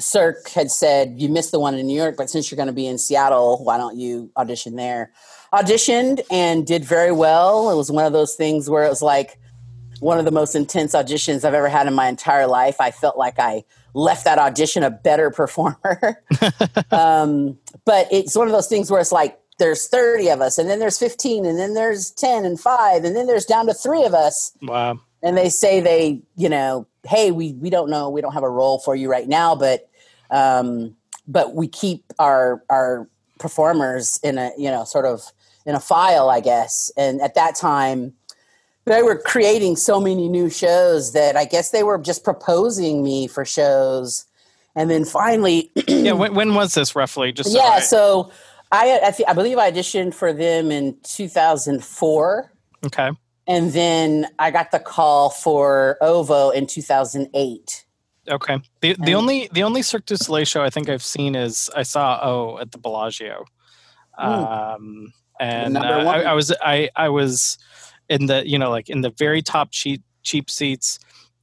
Cirque 0.00 0.48
had 0.50 0.70
said, 0.70 1.14
"You 1.20 1.28
missed 1.28 1.52
the 1.52 1.60
one 1.60 1.74
in 1.74 1.86
New 1.86 1.96
York, 1.96 2.16
but 2.16 2.30
since 2.30 2.50
you're 2.50 2.56
going 2.56 2.68
to 2.68 2.72
be 2.72 2.86
in 2.86 2.98
Seattle, 2.98 3.64
why 3.64 3.76
don't 3.76 3.96
you 3.96 4.30
audition 4.36 4.76
there?" 4.76 5.12
Auditioned 5.52 6.20
and 6.30 6.66
did 6.66 6.84
very 6.84 7.10
well. 7.10 7.70
It 7.70 7.76
was 7.76 7.90
one 7.90 8.04
of 8.04 8.12
those 8.12 8.34
things 8.34 8.68
where 8.68 8.84
it 8.84 8.90
was 8.90 9.02
like 9.02 9.38
one 10.00 10.18
of 10.18 10.24
the 10.24 10.30
most 10.30 10.54
intense 10.54 10.94
auditions 10.94 11.44
I've 11.44 11.54
ever 11.54 11.68
had 11.68 11.86
in 11.86 11.94
my 11.94 12.08
entire 12.08 12.46
life. 12.46 12.80
I 12.80 12.90
felt 12.90 13.16
like 13.16 13.38
I 13.38 13.64
left 13.94 14.24
that 14.24 14.38
audition 14.38 14.82
a 14.82 14.90
better 14.90 15.30
performer. 15.30 16.22
um, 16.90 17.58
but 17.84 18.06
it's 18.10 18.36
one 18.36 18.46
of 18.46 18.52
those 18.52 18.68
things 18.68 18.90
where 18.90 19.00
it's 19.00 19.12
like 19.12 19.38
there's 19.58 19.88
30 19.88 20.28
of 20.28 20.40
us, 20.40 20.58
and 20.58 20.70
then 20.70 20.78
there's 20.78 20.98
15, 20.98 21.44
and 21.44 21.58
then 21.58 21.74
there's 21.74 22.10
10 22.12 22.44
and 22.44 22.60
five, 22.60 23.04
and 23.04 23.16
then 23.16 23.26
there's 23.26 23.44
down 23.44 23.66
to 23.66 23.74
three 23.74 24.04
of 24.04 24.14
us. 24.14 24.52
Wow. 24.62 25.00
And 25.22 25.36
they 25.36 25.48
say 25.48 25.80
they, 25.80 26.22
you 26.36 26.48
know, 26.48 26.86
hey, 27.04 27.32
we 27.32 27.54
we 27.54 27.70
don't 27.70 27.90
know, 27.90 28.08
we 28.08 28.20
don't 28.20 28.34
have 28.34 28.44
a 28.44 28.50
role 28.50 28.78
for 28.78 28.94
you 28.94 29.10
right 29.10 29.26
now, 29.26 29.56
but 29.56 29.88
um, 30.30 30.94
but 31.26 31.54
we 31.54 31.66
keep 31.66 32.04
our 32.20 32.62
our 32.70 33.08
performers 33.40 34.20
in 34.22 34.38
a 34.38 34.52
you 34.56 34.70
know 34.70 34.84
sort 34.84 35.06
of 35.06 35.32
in 35.66 35.74
a 35.74 35.80
file, 35.80 36.30
I 36.30 36.40
guess. 36.40 36.90
And 36.96 37.20
at 37.20 37.34
that 37.34 37.56
time, 37.56 38.14
they 38.88 39.02
were 39.02 39.16
creating 39.16 39.76
so 39.76 40.00
many 40.00 40.28
new 40.28 40.50
shows 40.50 41.12
that 41.12 41.36
I 41.36 41.44
guess 41.44 41.70
they 41.70 41.82
were 41.82 41.98
just 41.98 42.24
proposing 42.24 43.02
me 43.02 43.26
for 43.26 43.44
shows. 43.44 44.26
And 44.74 44.90
then 44.90 45.04
finally, 45.04 45.70
yeah. 45.88 46.12
When, 46.12 46.34
when, 46.34 46.54
was 46.54 46.74
this 46.74 46.94
roughly? 46.94 47.32
Just 47.32 47.52
so 47.52 47.58
yeah. 47.58 47.68
I, 47.68 47.80
so 47.80 48.30
I, 48.70 49.00
I, 49.04 49.10
th- 49.10 49.28
I, 49.28 49.32
believe 49.32 49.58
I 49.58 49.70
auditioned 49.70 50.14
for 50.14 50.32
them 50.32 50.70
in 50.70 50.96
2004. 51.02 52.52
Okay. 52.86 53.10
And 53.46 53.72
then 53.72 54.26
I 54.38 54.50
got 54.50 54.70
the 54.70 54.78
call 54.78 55.30
for 55.30 55.96
OVO 56.00 56.50
in 56.50 56.66
2008. 56.66 57.84
Okay. 58.30 58.58
The 58.82 58.94
the 58.98 59.14
only 59.14 59.48
the 59.52 59.62
only 59.62 59.80
Cirque 59.80 60.04
du 60.04 60.16
Soleil 60.16 60.44
show 60.44 60.62
I 60.62 60.68
think 60.68 60.90
I've 60.90 61.02
seen 61.02 61.34
is 61.34 61.70
I 61.74 61.82
saw 61.82 62.20
O 62.22 62.58
at 62.58 62.72
the 62.72 62.78
Bellagio. 62.78 63.46
Mm. 64.18 64.74
Um, 64.74 65.12
and 65.40 65.76
uh, 65.78 65.80
I, 65.80 66.22
I 66.22 66.32
was 66.34 66.52
I 66.60 66.90
I 66.94 67.08
was 67.08 67.58
in 68.08 68.26
the 68.26 68.48
you 68.48 68.58
know 68.58 68.70
like 68.70 68.88
in 68.88 69.00
the 69.00 69.10
very 69.10 69.42
top 69.42 69.70
cheap 69.70 70.02
cheap 70.22 70.50
seats 70.50 70.98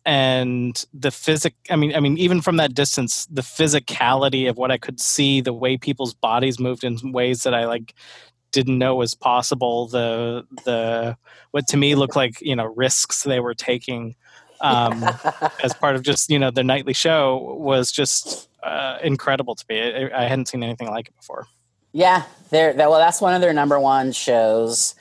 and 0.06 0.86
the 0.94 1.12
physic 1.12 1.56
i 1.70 1.76
mean 1.76 1.96
i 1.96 2.00
mean 2.00 2.18
even 2.18 2.42
from 2.42 2.58
that 2.58 2.74
distance 2.74 3.26
the 3.28 3.42
physicality 3.42 4.50
of 4.50 4.58
what 4.58 4.72
i 4.72 4.78
could 4.78 5.00
see 5.00 5.42
the 5.42 5.54
way 5.54 5.78
people's 5.78 6.14
bodies 6.14 6.60
moved 6.60 6.84
in 6.84 7.12
ways 7.12 7.44
that 7.44 7.54
i 7.54 7.66
like 7.66 7.94
didn't 8.52 8.78
know 8.78 8.96
was 8.96 9.14
possible 9.16 9.88
the 9.88 10.46
the 10.64 11.18
what 11.52 11.68
to 11.68 11.78
me 11.78 11.96
looked 11.96 12.16
like 12.16 12.40
you 12.42 12.56
know 12.56 12.66
risks 12.66 13.24
they 13.24 13.40
were 13.40 13.54
taking 13.54 14.16
um, 14.62 15.04
as 15.64 15.74
part 15.74 15.98
of 15.98 16.04
just 16.04 16.30
you 16.30 16.40
know 16.40 16.52
the 16.52 16.64
nightly 16.64 16.94
show 16.94 17.56
was 17.60 17.92
just 17.92 18.50
uh, 18.64 18.98
incredible 19.04 19.54
to 19.54 19.66
me. 19.70 19.82
I, 19.82 20.24
I 20.24 20.28
hadn't 20.28 20.48
seen 20.48 20.64
anything 20.64 20.90
like 20.90 21.10
it 21.10 21.16
before. 21.18 21.48
Yeah 21.92 22.24
they're 22.50 22.74
well 22.74 22.94
that's 22.94 23.22
one 23.22 23.34
of 23.34 23.42
their 23.42 23.54
number 23.54 23.80
one 23.80 24.12
shows 24.12 24.96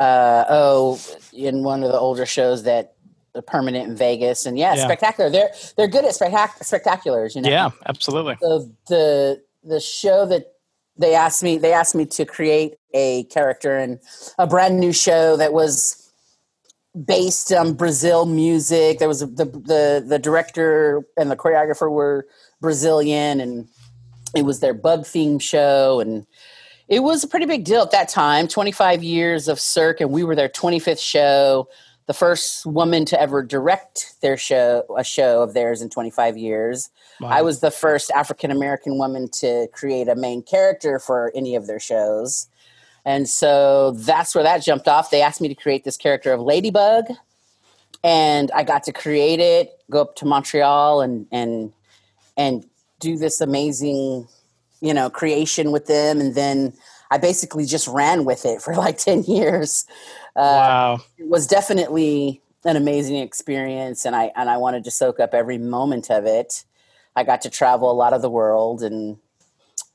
uh, 0.00 0.44
oh, 0.48 1.00
in 1.32 1.62
one 1.62 1.84
of 1.84 1.92
the 1.92 1.98
older 1.98 2.26
shows 2.26 2.64
that 2.64 2.94
the 3.34 3.42
permanent 3.42 3.88
in 3.88 3.96
Vegas, 3.96 4.46
and 4.46 4.58
yeah, 4.58 4.74
yeah. 4.74 4.84
spectacular. 4.84 5.30
They're 5.30 5.50
they're 5.76 5.88
good 5.88 6.04
at 6.04 6.12
spectac- 6.12 6.58
spectaculars, 6.62 7.36
you 7.36 7.42
know. 7.42 7.50
Yeah, 7.50 7.70
absolutely. 7.86 8.36
So 8.40 8.70
the 8.88 9.42
the 9.62 9.78
show 9.78 10.26
that 10.26 10.54
they 10.96 11.14
asked 11.14 11.42
me 11.42 11.58
they 11.58 11.72
asked 11.72 11.94
me 11.94 12.06
to 12.06 12.24
create 12.24 12.74
a 12.92 13.24
character 13.24 13.78
in 13.78 14.00
a 14.38 14.46
brand 14.46 14.80
new 14.80 14.92
show 14.92 15.36
that 15.36 15.52
was 15.52 16.10
based 17.04 17.52
on 17.52 17.74
Brazil 17.74 18.26
music. 18.26 18.98
There 18.98 19.08
was 19.08 19.20
the 19.20 19.44
the 19.44 20.04
the 20.06 20.18
director 20.18 21.02
and 21.16 21.30
the 21.30 21.36
choreographer 21.36 21.90
were 21.90 22.26
Brazilian, 22.60 23.40
and 23.40 23.68
it 24.34 24.44
was 24.44 24.60
their 24.60 24.74
bug 24.74 25.06
theme 25.06 25.38
show, 25.38 26.00
and 26.00 26.26
it 26.90 27.04
was 27.04 27.22
a 27.22 27.28
pretty 27.28 27.46
big 27.46 27.64
deal 27.64 27.80
at 27.80 27.92
that 27.92 28.08
time 28.08 28.46
25 28.46 29.02
years 29.02 29.48
of 29.48 29.58
cirque 29.58 30.00
and 30.00 30.10
we 30.10 30.24
were 30.24 30.36
their 30.36 30.48
25th 30.48 31.00
show 31.00 31.68
the 32.06 32.12
first 32.12 32.66
woman 32.66 33.04
to 33.04 33.20
ever 33.20 33.42
direct 33.42 34.20
their 34.20 34.36
show 34.36 34.84
a 34.98 35.04
show 35.04 35.42
of 35.42 35.54
theirs 35.54 35.80
in 35.80 35.88
25 35.88 36.36
years. 36.36 36.90
Wow. 37.20 37.28
i 37.28 37.42
was 37.42 37.60
the 37.60 37.70
first 37.70 38.10
african 38.10 38.50
american 38.50 38.98
woman 38.98 39.28
to 39.34 39.68
create 39.72 40.08
a 40.08 40.16
main 40.16 40.42
character 40.42 40.98
for 40.98 41.32
any 41.34 41.54
of 41.54 41.66
their 41.66 41.80
shows. 41.80 42.48
And 43.06 43.26
so 43.26 43.92
that's 43.92 44.34
where 44.34 44.44
that 44.44 44.62
jumped 44.62 44.86
off. 44.86 45.10
They 45.10 45.22
asked 45.22 45.40
me 45.40 45.48
to 45.48 45.54
create 45.54 45.84
this 45.84 45.96
character 45.96 46.34
of 46.34 46.40
ladybug 46.40 47.06
and 48.02 48.50
i 48.52 48.62
got 48.62 48.82
to 48.84 48.92
create 48.92 49.40
it 49.40 49.78
go 49.90 50.00
up 50.00 50.16
to 50.16 50.24
montreal 50.24 51.00
and 51.00 51.26
and 51.30 51.72
and 52.36 52.64
do 52.98 53.16
this 53.16 53.40
amazing 53.40 54.26
you 54.80 54.94
know 54.94 55.10
creation 55.10 55.72
with 55.72 55.86
them 55.86 56.20
and 56.20 56.34
then 56.34 56.72
i 57.10 57.18
basically 57.18 57.64
just 57.64 57.86
ran 57.88 58.24
with 58.24 58.44
it 58.44 58.60
for 58.60 58.74
like 58.84 58.98
10 58.98 59.24
years. 59.24 59.86
Uh, 60.36 60.40
wow. 60.40 61.00
it 61.18 61.28
was 61.28 61.46
definitely 61.46 62.40
an 62.64 62.76
amazing 62.76 63.16
experience 63.16 64.04
and 64.04 64.14
i 64.14 64.30
and 64.36 64.48
i 64.48 64.56
wanted 64.56 64.84
to 64.84 64.90
soak 64.90 65.20
up 65.20 65.34
every 65.34 65.58
moment 65.58 66.10
of 66.10 66.24
it. 66.24 66.64
I 67.16 67.24
got 67.24 67.42
to 67.42 67.50
travel 67.50 67.90
a 67.90 67.92
lot 67.92 68.12
of 68.12 68.22
the 68.22 68.30
world 68.30 68.82
and 68.82 69.18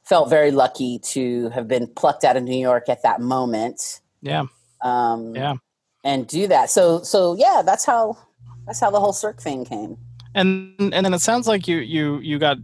felt 0.04 0.30
very 0.30 0.52
lucky 0.52 1.00
to 1.00 1.50
have 1.50 1.68
been 1.68 1.88
plucked 1.88 2.24
out 2.24 2.38
of 2.38 2.44
new 2.44 2.58
york 2.58 2.90
at 2.90 3.04
that 3.04 3.22
moment. 3.22 4.02
Yeah. 4.22 4.46
Um 4.82 5.36
yeah. 5.36 5.56
and 6.04 6.28
do 6.28 6.48
that. 6.48 6.70
So 6.70 7.02
so 7.04 7.36
yeah 7.36 7.62
that's 7.66 7.86
how 7.86 8.18
that's 8.66 8.80
how 8.80 8.92
the 8.92 9.00
whole 9.00 9.14
Cirque 9.14 9.42
thing 9.42 9.66
came. 9.66 9.98
And 10.34 10.76
and 10.80 11.06
then 11.06 11.14
it 11.14 11.22
sounds 11.22 11.48
like 11.48 11.68
you 11.68 11.78
you 11.78 12.20
you 12.20 12.40
got 12.40 12.58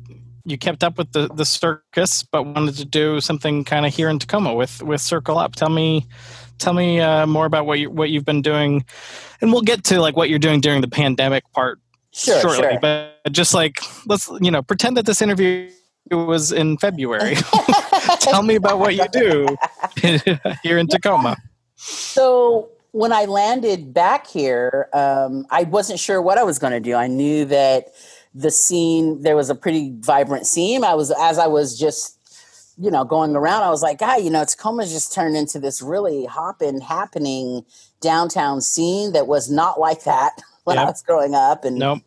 you 0.46 0.58
kept 0.58 0.84
up 0.84 0.98
with 0.98 1.12
the, 1.12 1.28
the 1.28 1.46
circus, 1.46 2.24
but 2.24 2.44
wanted 2.44 2.76
to 2.76 2.86
do 2.86 3.22
something 3.22 3.64
kind 3.64 3.86
of 3.86 3.94
here 3.94 4.10
in 4.10 4.20
Tacoma 4.20 4.54
with 4.54 4.82
with 4.84 5.02
Circle 5.02 5.38
Up. 5.38 5.56
Tell 5.56 5.70
me, 5.70 6.08
tell 6.58 6.74
me 6.74 7.00
uh, 7.00 7.26
more 7.26 7.46
about 7.46 7.66
what 7.66 7.80
you 7.80 7.90
what 7.90 8.10
you've 8.10 8.26
been 8.26 8.42
doing, 8.42 8.86
and 9.42 9.52
we'll 9.52 9.62
get 9.62 9.84
to 9.86 10.00
like 10.00 10.16
what 10.16 10.30
you're 10.30 10.40
doing 10.40 10.62
during 10.62 10.82
the 10.82 10.88
pandemic 10.88 11.44
part 11.52 11.80
sure, 12.12 12.42
shortly. 12.42 12.64
Sure. 12.64 12.80
But 12.80 13.20
just 13.32 13.54
like 13.54 13.78
let's 14.06 14.30
you 14.42 14.52
know 14.52 14.62
pretend 14.62 14.98
that 14.98 15.06
this 15.06 15.22
interview 15.22 15.70
was 16.10 16.52
in 16.52 16.78
February. 16.78 17.36
tell 18.20 18.44
me 18.44 18.56
about 18.56 18.80
what 18.80 18.96
you 18.96 19.06
do 19.12 19.58
here 20.64 20.78
in 20.78 20.88
Tacoma. 20.88 21.38
So 21.76 22.70
when 22.92 23.14
I 23.14 23.26
landed 23.26 23.94
back 23.94 24.28
here, 24.28 24.90
um, 24.94 25.46
I 25.50 25.64
wasn't 25.64 26.00
sure 26.00 26.22
what 26.22 26.38
I 26.38 26.44
was 26.44 26.60
going 26.60 26.74
to 26.74 26.80
do. 26.80 26.96
I 26.96 27.08
knew 27.08 27.46
that 27.46 27.94
the 28.34 28.52
scene 28.52 29.22
there 29.22 29.36
was 29.36 29.50
a 29.50 29.56
pretty 29.56 29.94
vibrant 30.00 30.48
scene 30.48 30.84
i 30.84 30.94
was 30.94 31.12
as 31.20 31.38
i 31.38 31.48
was 31.48 31.78
just 31.78 32.18
you 32.78 32.90
know 32.90 33.04
going 33.04 33.36
around 33.36 33.64
i 33.64 33.70
was 33.70 33.82
like 33.82 34.00
god 34.00 34.24
you 34.24 34.30
know 34.30 34.46
tacoma's 34.46 34.92
just 34.92 35.14
turned 35.14 35.36
into 35.36 35.60
this 35.60 35.82
really 35.82 36.26
hopping 36.26 36.80
happening 36.80 37.66
downtown 38.00 38.62
scene 38.62 39.12
that 39.12 39.28
was 39.28 39.52
not 39.52 39.80
like 39.80 40.04
that 40.04 40.32
when 40.64 40.78
yep. 40.78 40.86
i 40.86 40.90
was 40.90 41.02
growing 41.04 41.36
up 41.36 41.66
and 41.66 41.78
nope. 41.78 42.00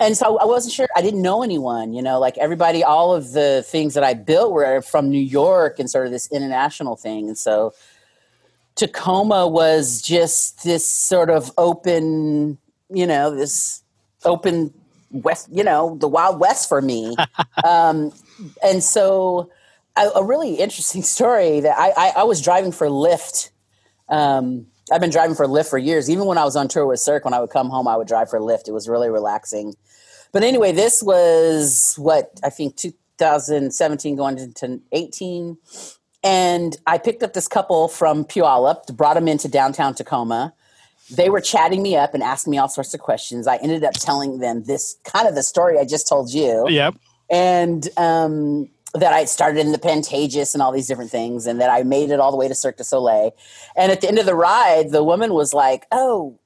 and 0.00 0.16
so 0.16 0.38
i 0.38 0.44
wasn't 0.44 0.72
sure 0.72 0.88
i 0.96 1.02
didn't 1.02 1.20
know 1.20 1.42
anyone 1.42 1.92
you 1.92 2.00
know 2.00 2.18
like 2.18 2.38
everybody 2.38 2.82
all 2.82 3.14
of 3.14 3.32
the 3.32 3.62
things 3.66 3.92
that 3.92 4.02
i 4.02 4.14
built 4.14 4.52
were 4.52 4.80
from 4.80 5.10
new 5.10 5.18
york 5.18 5.78
and 5.78 5.90
sort 5.90 6.06
of 6.06 6.12
this 6.12 6.30
international 6.32 6.96
thing 6.96 7.28
and 7.28 7.36
so 7.36 7.74
tacoma 8.76 9.46
was 9.46 10.00
just 10.00 10.64
this 10.64 10.88
sort 10.88 11.28
of 11.28 11.52
open 11.58 12.56
you 12.88 13.06
know 13.06 13.30
this 13.30 13.82
open 14.24 14.72
west, 15.10 15.48
you 15.50 15.64
know, 15.64 15.96
the 15.96 16.08
Wild 16.08 16.40
West 16.40 16.68
for 16.68 16.80
me. 16.80 17.16
um, 17.64 18.12
and 18.62 18.82
so, 18.82 19.50
a, 19.96 20.08
a, 20.16 20.24
really 20.24 20.54
interesting 20.54 21.02
story 21.16 21.60
that 21.60 21.76
I, 21.78 21.92
I, 21.96 22.12
I 22.18 22.22
was 22.24 22.40
driving 22.40 22.72
for 22.72 22.88
Lyft. 22.88 23.50
Um, 24.08 24.66
I've 24.92 25.00
been 25.00 25.10
driving 25.10 25.34
for 25.34 25.46
Lyft 25.46 25.70
for 25.70 25.78
years. 25.78 26.08
Even 26.08 26.26
when 26.26 26.38
I 26.38 26.44
was 26.44 26.54
on 26.54 26.68
tour 26.68 26.86
with 26.86 27.00
Cirque, 27.00 27.24
when 27.24 27.34
I 27.34 27.40
would 27.40 27.50
come 27.50 27.70
home, 27.70 27.88
I 27.88 27.96
would 27.96 28.06
drive 28.06 28.30
for 28.30 28.38
Lyft. 28.38 28.68
It 28.68 28.72
was 28.72 28.88
really 28.88 29.10
relaxing. 29.10 29.74
But 30.32 30.44
anyway, 30.44 30.72
this 30.72 31.02
was 31.02 31.94
what 31.96 32.38
I 32.44 32.50
think 32.50 32.76
2017 32.76 34.16
going 34.16 34.38
into 34.38 34.80
18. 34.92 35.56
And 36.22 36.76
I 36.86 36.98
picked 36.98 37.22
up 37.22 37.32
this 37.32 37.48
couple 37.48 37.88
from 37.88 38.24
Puyallup, 38.24 38.94
brought 38.96 39.14
them 39.14 39.28
into 39.28 39.48
downtown 39.48 39.94
Tacoma. 39.94 40.52
They 41.10 41.30
were 41.30 41.40
chatting 41.40 41.82
me 41.82 41.96
up 41.96 42.14
and 42.14 42.22
asking 42.22 42.50
me 42.50 42.58
all 42.58 42.68
sorts 42.68 42.92
of 42.94 43.00
questions. 43.00 43.46
I 43.46 43.56
ended 43.56 43.84
up 43.84 43.94
telling 43.94 44.38
them 44.38 44.64
this 44.64 44.96
kind 45.04 45.28
of 45.28 45.34
the 45.34 45.42
story 45.42 45.78
I 45.78 45.84
just 45.84 46.08
told 46.08 46.32
you. 46.32 46.66
Yep. 46.68 46.96
And 47.30 47.88
um, 47.96 48.68
that 48.94 49.12
I 49.12 49.24
started 49.24 49.60
in 49.60 49.72
the 49.72 49.78
Pantages 49.78 50.54
and 50.54 50.62
all 50.62 50.72
these 50.72 50.86
different 50.86 51.10
things, 51.10 51.46
and 51.46 51.60
that 51.60 51.70
I 51.70 51.82
made 51.82 52.10
it 52.10 52.20
all 52.20 52.30
the 52.30 52.36
way 52.36 52.48
to 52.48 52.54
Cirque 52.54 52.78
du 52.78 52.84
Soleil. 52.84 53.34
And 53.76 53.92
at 53.92 54.00
the 54.00 54.08
end 54.08 54.18
of 54.18 54.26
the 54.26 54.34
ride, 54.34 54.90
the 54.90 55.04
woman 55.04 55.34
was 55.34 55.54
like, 55.54 55.86
"Oh, 55.92 56.38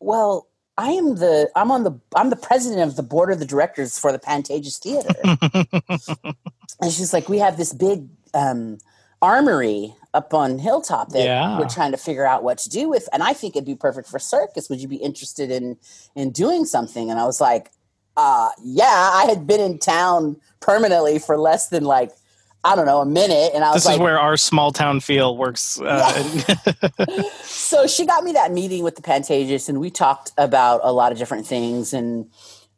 well, 0.00 0.48
I 0.78 0.90
am 0.90 1.16
the 1.16 1.50
I'm 1.56 1.70
on 1.70 1.84
the 1.84 1.98
I'm 2.14 2.30
the 2.30 2.36
president 2.36 2.82
of 2.82 2.96
the 2.96 3.02
board 3.02 3.30
of 3.30 3.38
the 3.38 3.46
directors 3.46 3.98
for 3.98 4.12
the 4.12 4.18
Pantages 4.18 4.78
Theater." 4.78 5.14
and 6.80 6.92
she's 6.92 7.12
like, 7.12 7.28
"We 7.28 7.38
have 7.38 7.56
this 7.56 7.72
big 7.72 8.08
um, 8.34 8.78
armory 9.26 9.94
up 10.14 10.32
on 10.32 10.58
Hilltop 10.58 11.10
that 11.10 11.24
Yeah. 11.24 11.58
we're 11.58 11.68
trying 11.68 11.90
to 11.92 11.98
figure 11.98 12.24
out 12.26 12.42
what 12.42 12.58
to 12.58 12.68
do 12.70 12.88
with, 12.88 13.08
and 13.12 13.22
I 13.22 13.32
think 13.32 13.56
it'd 13.56 13.66
be 13.66 13.74
perfect 13.74 14.08
for 14.08 14.18
circus. 14.18 14.68
Would 14.70 14.80
you 14.80 14.88
be 14.88 14.96
interested 14.96 15.50
in 15.50 15.76
in 16.14 16.30
doing 16.30 16.64
something?" 16.64 17.10
And 17.10 17.18
I 17.20 17.24
was 17.24 17.40
like, 17.40 17.70
uh, 18.16 18.50
"Yeah." 18.62 19.10
I 19.20 19.24
had 19.28 19.46
been 19.46 19.60
in 19.60 19.78
town 19.78 20.36
permanently 20.60 21.18
for 21.18 21.36
less 21.36 21.68
than 21.68 21.84
like 21.84 22.12
I 22.64 22.74
don't 22.74 22.86
know 22.86 23.00
a 23.00 23.06
minute, 23.06 23.52
and 23.54 23.62
I 23.62 23.70
was 23.72 23.74
like, 23.74 23.74
This 23.74 23.86
like, 23.86 23.94
is 23.94 24.00
where 24.00 24.18
our 24.18 24.36
small 24.36 24.72
town 24.72 24.98
feel 25.00 25.36
works. 25.36 25.80
Uh, 25.80 26.22
so 27.44 27.86
she 27.86 28.04
got 28.06 28.24
me 28.24 28.32
that 28.32 28.52
meeting 28.52 28.82
with 28.82 28.96
the 28.96 29.02
Pantages, 29.02 29.68
and 29.68 29.78
we 29.78 29.88
talked 29.90 30.32
about 30.36 30.80
a 30.82 30.92
lot 30.92 31.12
of 31.12 31.18
different 31.18 31.46
things. 31.46 31.92
And 31.92 32.28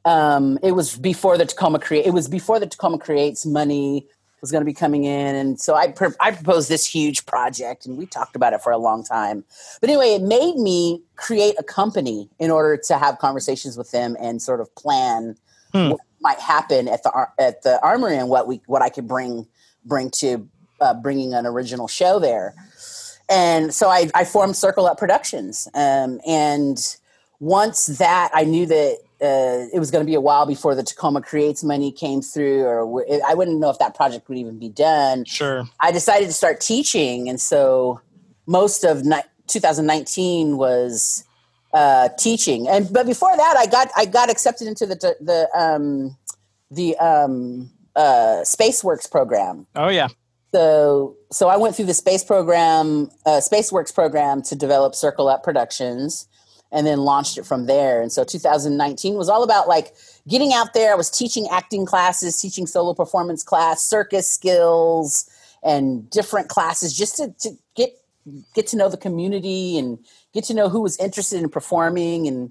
um, 0.05 0.59
it 0.63 0.73
was 0.73 0.97
before 0.97 1.39
the 1.39 1.47
Tacoma 1.47 1.79
create. 1.79 2.05
It 2.05 2.13
was 2.13 2.29
before 2.29 2.61
the 2.61 2.67
Tacoma 2.67 2.99
creates 2.99 3.47
money 3.47 4.07
was 4.41 4.51
going 4.51 4.61
to 4.61 4.67
be 4.67 4.75
coming 4.75 5.05
in, 5.05 5.35
and 5.35 5.61
so 5.61 5.75
I 5.75 5.89
pr- 5.93 6.17
I 6.21 6.31
proposed 6.31 6.69
this 6.69 6.87
huge 6.87 7.27
project, 7.27 7.87
and 7.87 7.97
we 7.99 8.07
talked 8.07 8.37
about 8.37 8.53
it 8.53 8.61
for 8.63 8.73
a 8.73 8.79
long 8.79 9.05
time. 9.05 9.45
But 9.81 9.91
anyway, 9.91 10.15
it 10.15 10.23
made 10.23 10.57
me 10.57 11.03
create 11.17 11.57
a 11.59 11.63
company 11.63 12.29
in 12.39 12.51
order 12.51 12.77
to 12.87 12.99
have 12.99 13.19
conversations 13.19 13.77
with 13.77 13.91
them 13.91 14.17
and 14.21 14.41
sort 14.41 14.61
of 14.61 14.75
plan 14.75 15.37
Hmm. 15.73 15.91
what 15.91 16.01
might 16.21 16.39
happen 16.41 16.89
at 16.89 17.03
the 17.03 17.11
ar- 17.11 17.35
at 17.39 17.63
the 17.63 17.79
armory 17.83 18.17
and 18.17 18.31
what 18.31 18.47
we 18.47 18.63
what 18.67 18.81
I 18.81 18.89
could 18.89 19.07
bring 19.07 19.47
bring 19.85 20.11
to 20.13 20.49
uh, 20.81 20.95
bringing 20.95 21.35
an 21.35 21.45
original 21.45 21.89
show 21.89 22.19
there 22.19 22.55
and 23.29 23.75
so 23.75 23.89
I, 23.89 24.11
I 24.15 24.25
formed 24.25 24.57
Circle 24.57 24.87
Up 24.87 24.99
Productions. 24.99 25.69
Um, 25.75 26.21
and 26.27 26.79
once 27.41 27.87
that, 27.87 28.31
I 28.33 28.45
knew 28.45 28.67
that 28.67 28.99
uh, 29.21 29.67
it 29.73 29.79
was 29.79 29.91
going 29.91 30.05
to 30.05 30.07
be 30.09 30.15
a 30.15 30.21
while 30.21 30.47
before 30.47 30.75
the 30.75 30.83
Tacoma 30.83 31.21
Creates 31.23 31.65
money 31.65 31.91
came 31.91 32.23
through, 32.23 32.65
or 32.65 32.81
w- 32.85 33.21
I 33.27 33.35
wouldn't 33.35 33.59
know 33.59 33.71
if 33.71 33.79
that 33.79 33.95
project 33.95 34.29
would 34.29 34.39
even 34.39 34.59
be 34.59 34.69
done. 34.69 35.25
sure. 35.25 35.65
I 35.81 35.91
decided 35.93 36.27
to 36.27 36.33
start 36.33 36.61
teaching, 36.61 37.29
and 37.29 37.41
so 37.41 38.01
most 38.47 38.85
of 38.85 39.05
ni- 39.05 39.23
2019 39.49 40.57
was 40.57 41.25
uh, 41.75 42.09
teaching. 42.19 42.69
And 42.69 42.93
but 42.93 43.07
before 43.07 43.37
that, 43.37 43.57
I 43.59 43.67
got 43.67 43.89
I 43.97 44.05
got 44.05 44.31
accepted 44.31 44.69
into 44.69 44.87
the 44.87 45.17
the 45.21 45.49
um, 45.59 46.17
the 46.71 46.97
um, 46.99 47.71
uh, 47.97 48.43
SpaceWorks 48.45 49.11
program 49.11 49.67
Oh 49.75 49.89
yeah. 49.89 50.09
so 50.55 51.17
so 51.33 51.49
I 51.49 51.57
went 51.57 51.75
through 51.75 51.87
the 51.87 51.95
space 51.95 52.23
program, 52.23 53.11
uh, 53.27 53.41
SpaceWorks 53.41 53.93
program 53.95 54.43
to 54.43 54.55
develop 54.55 54.95
Circle 54.95 55.29
Up 55.29 55.43
Productions, 55.43 56.29
and 56.71 56.87
then 56.87 56.99
launched 56.99 57.39
it 57.39 57.47
from 57.47 57.67
there. 57.67 58.03
And 58.03 58.13
so 58.13 58.25
2019 58.25 59.15
was 59.15 59.29
all 59.29 59.43
about 59.43 59.69
like 59.69 59.95
getting 60.27 60.53
out 60.53 60.75
there. 60.75 60.93
I 60.93 60.97
was 60.97 61.11
teaching 61.11 61.49
acting 61.51 61.87
classes, 61.87 62.41
teaching 62.41 62.67
solo 62.67 62.95
performance 62.95 63.43
class, 63.43 63.83
circus 63.83 64.29
skills, 64.29 65.29
and 65.63 66.09
different 66.11 66.49
classes 66.49 66.97
just 66.97 67.17
to, 67.17 67.35
to 67.41 67.51
get 67.75 67.99
get 68.55 68.67
to 68.67 68.77
know 68.77 68.91
the 68.91 68.97
community 68.97 69.79
and 69.79 69.99
get 70.35 70.45
to 70.45 70.55
know 70.55 70.69
who 70.69 70.83
was 70.83 70.99
interested 70.99 71.41
in 71.43 71.49
performing 71.49 72.27
and 72.27 72.51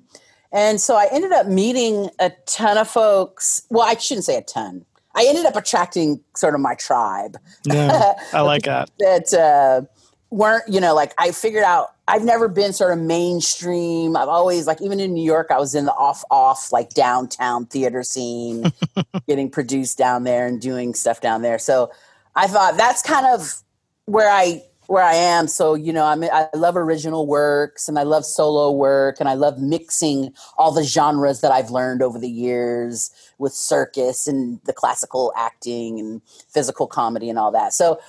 and 0.52 0.80
so 0.80 0.96
I 0.96 1.08
ended 1.12 1.34
up 1.34 1.48
meeting 1.48 2.10
a 2.20 2.32
ton 2.46 2.78
of 2.78 2.88
folks. 2.88 3.64
Well, 3.70 3.86
I 3.86 3.96
shouldn't 3.96 4.24
say 4.24 4.38
a 4.38 4.42
ton. 4.42 4.86
I 5.14 5.26
ended 5.28 5.46
up 5.46 5.56
attracting 5.56 6.22
sort 6.36 6.56
of 6.56 6.62
my 6.62 6.76
tribe 6.76 7.38
Yeah, 7.66 8.14
I 8.34 8.42
like 8.42 8.64
that. 8.64 8.90
that 9.00 9.34
uh, 9.34 9.82
weren't 10.30 10.68
you 10.68 10.82
know 10.82 10.94
like 10.94 11.14
I 11.18 11.32
figured 11.32 11.64
out 11.64 11.94
I've 12.08 12.24
never 12.24 12.48
been 12.48 12.72
sort 12.72 12.94
of 12.94 13.00
mainstream. 13.00 14.16
I've 14.16 14.30
always 14.30 14.68
like 14.68 14.82
even 14.82 15.00
in 15.00 15.14
New 15.14 15.24
York 15.24 15.48
I 15.52 15.60
was 15.60 15.76
in 15.76 15.86
the 15.86 15.94
off 15.94 16.24
off 16.32 16.72
like 16.72 16.92
downtown 16.92 17.66
theater 17.66 18.04
scene, 18.04 18.72
getting 19.28 19.50
produced 19.50 19.98
down 19.98 20.24
there 20.24 20.48
and 20.48 20.62
doing 20.62 20.94
stuff 20.94 21.22
down 21.22 21.42
there. 21.42 21.60
So 21.60 21.92
I 22.36 22.48
thought 22.48 22.78
that's 22.78 23.02
kind 23.02 23.26
of 23.26 23.62
where 24.06 24.30
I 24.30 24.64
where 24.88 25.04
I 25.04 25.16
am. 25.16 25.48
So 25.48 25.76
you 25.76 25.92
know 25.92 26.06
I'm 26.06 26.24
I 26.24 26.48
love 26.56 26.78
original 26.78 27.28
works 27.28 27.90
and 27.90 28.00
I 28.00 28.04
love 28.04 28.26
solo 28.26 28.72
work 28.72 29.18
and 29.20 29.28
I 29.28 29.34
love 29.34 29.60
mixing 29.60 30.34
all 30.58 30.72
the 30.72 30.84
genres 30.84 31.42
that 31.42 31.52
I've 31.52 31.72
learned 31.72 32.02
over 32.02 32.20
the 32.20 32.30
years 32.30 33.12
with 33.38 33.54
circus 33.54 34.28
and 34.28 34.60
the 34.66 34.74
classical 34.74 35.34
acting 35.36 36.00
and 36.00 36.22
physical 36.50 36.88
comedy 36.88 37.30
and 37.30 37.38
all 37.38 37.52
that. 37.52 37.74
So 37.74 38.00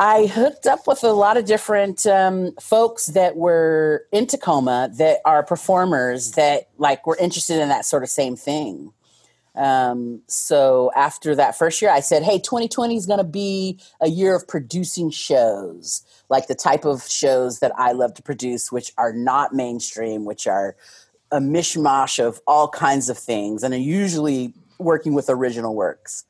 I 0.00 0.28
hooked 0.28 0.66
up 0.66 0.86
with 0.86 1.04
a 1.04 1.12
lot 1.12 1.36
of 1.36 1.44
different 1.44 2.06
um, 2.06 2.52
folks 2.58 3.08
that 3.08 3.36
were 3.36 4.06
in 4.10 4.26
Tacoma 4.26 4.90
that 4.96 5.18
are 5.26 5.42
performers 5.42 6.32
that 6.32 6.70
like 6.78 7.06
were 7.06 7.18
interested 7.18 7.60
in 7.60 7.68
that 7.68 7.84
sort 7.84 8.02
of 8.02 8.08
same 8.08 8.34
thing. 8.34 8.94
Um, 9.54 10.22
so 10.26 10.90
after 10.96 11.34
that 11.34 11.58
first 11.58 11.82
year, 11.82 11.90
I 11.90 12.00
said, 12.00 12.22
"Hey, 12.22 12.38
2020 12.38 12.96
is 12.96 13.04
going 13.04 13.18
to 13.18 13.24
be 13.24 13.78
a 14.00 14.08
year 14.08 14.34
of 14.34 14.48
producing 14.48 15.10
shows, 15.10 16.02
like 16.30 16.46
the 16.46 16.54
type 16.54 16.86
of 16.86 17.06
shows 17.06 17.58
that 17.58 17.72
I 17.76 17.92
love 17.92 18.14
to 18.14 18.22
produce, 18.22 18.72
which 18.72 18.94
are 18.96 19.12
not 19.12 19.52
mainstream, 19.52 20.24
which 20.24 20.46
are 20.46 20.76
a 21.30 21.40
mishmash 21.40 22.18
of 22.18 22.40
all 22.46 22.68
kinds 22.68 23.10
of 23.10 23.18
things, 23.18 23.62
and 23.62 23.74
are 23.74 23.76
usually 23.76 24.54
working 24.78 25.12
with 25.12 25.28
original 25.28 25.74
works." 25.74 26.24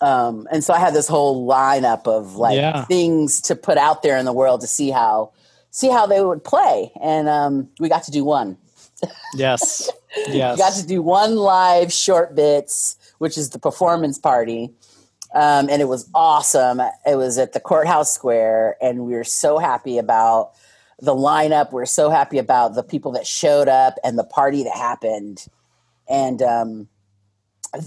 Um, 0.00 0.48
and 0.50 0.64
so 0.64 0.72
I 0.72 0.78
had 0.78 0.94
this 0.94 1.08
whole 1.08 1.46
lineup 1.46 2.06
of 2.06 2.36
like 2.36 2.56
Yeah. 2.56 2.84
things 2.84 3.40
to 3.42 3.54
put 3.56 3.76
out 3.78 4.02
there 4.02 4.16
in 4.16 4.24
the 4.24 4.32
world 4.32 4.60
to 4.62 4.66
see 4.66 4.90
how 4.90 5.32
see 5.70 5.88
how 5.88 6.06
they 6.06 6.22
would 6.22 6.42
play, 6.42 6.90
and 7.00 7.28
um, 7.28 7.68
we 7.78 7.88
got 7.88 8.02
to 8.04 8.10
do 8.10 8.24
one. 8.24 8.56
Yes. 9.34 9.88
Yes. 10.28 10.56
We 10.56 10.58
got 10.58 10.72
to 10.74 10.86
do 10.86 11.00
one 11.02 11.36
live 11.36 11.92
short 11.92 12.34
bits, 12.34 12.96
which 13.18 13.38
is 13.38 13.50
the 13.50 13.58
performance 13.60 14.18
party. 14.18 14.74
Um, 15.32 15.70
and 15.70 15.80
it 15.80 15.86
was 15.86 16.10
awesome. 16.12 16.80
It 17.06 17.14
was 17.14 17.38
at 17.38 17.52
the 17.52 17.60
courthouse 17.60 18.12
square, 18.12 18.76
and 18.82 19.06
we 19.06 19.14
were 19.14 19.22
so 19.22 19.58
happy 19.58 19.96
about 19.98 20.50
the 20.98 21.14
lineup. 21.14 21.72
We 21.72 21.80
are 21.82 21.86
so 21.86 22.10
happy 22.10 22.38
about 22.38 22.74
the 22.74 22.82
people 22.82 23.12
that 23.12 23.26
showed 23.28 23.68
up 23.68 23.94
and 24.02 24.18
the 24.18 24.24
party 24.24 24.64
that 24.64 24.74
happened. 24.76 25.46
And 26.08 26.42
um, 26.42 26.88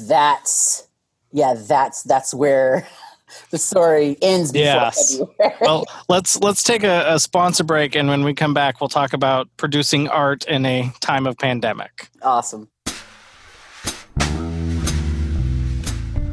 that's 0.07 0.87
yeah, 1.33 1.55
that's 1.55 2.03
that's 2.03 2.33
where 2.33 2.87
the 3.49 3.57
story 3.57 4.15
ends 4.21 4.51
before 4.51 4.65
Yes. 4.65 5.17
February. 5.17 5.57
well, 5.61 5.85
let's 6.07 6.39
let's 6.39 6.63
take 6.63 6.83
a, 6.83 7.03
a 7.13 7.19
sponsor 7.19 7.63
break, 7.65 7.95
and 7.95 8.07
when 8.07 8.23
we 8.23 8.33
come 8.33 8.53
back, 8.53 8.79
we'll 8.79 8.87
talk 8.87 9.11
about 9.13 9.49
producing 9.57 10.07
art 10.07 10.45
in 10.45 10.65
a 10.65 10.91
time 11.01 11.25
of 11.27 11.37
pandemic. 11.37 12.07
awesome. 12.21 12.69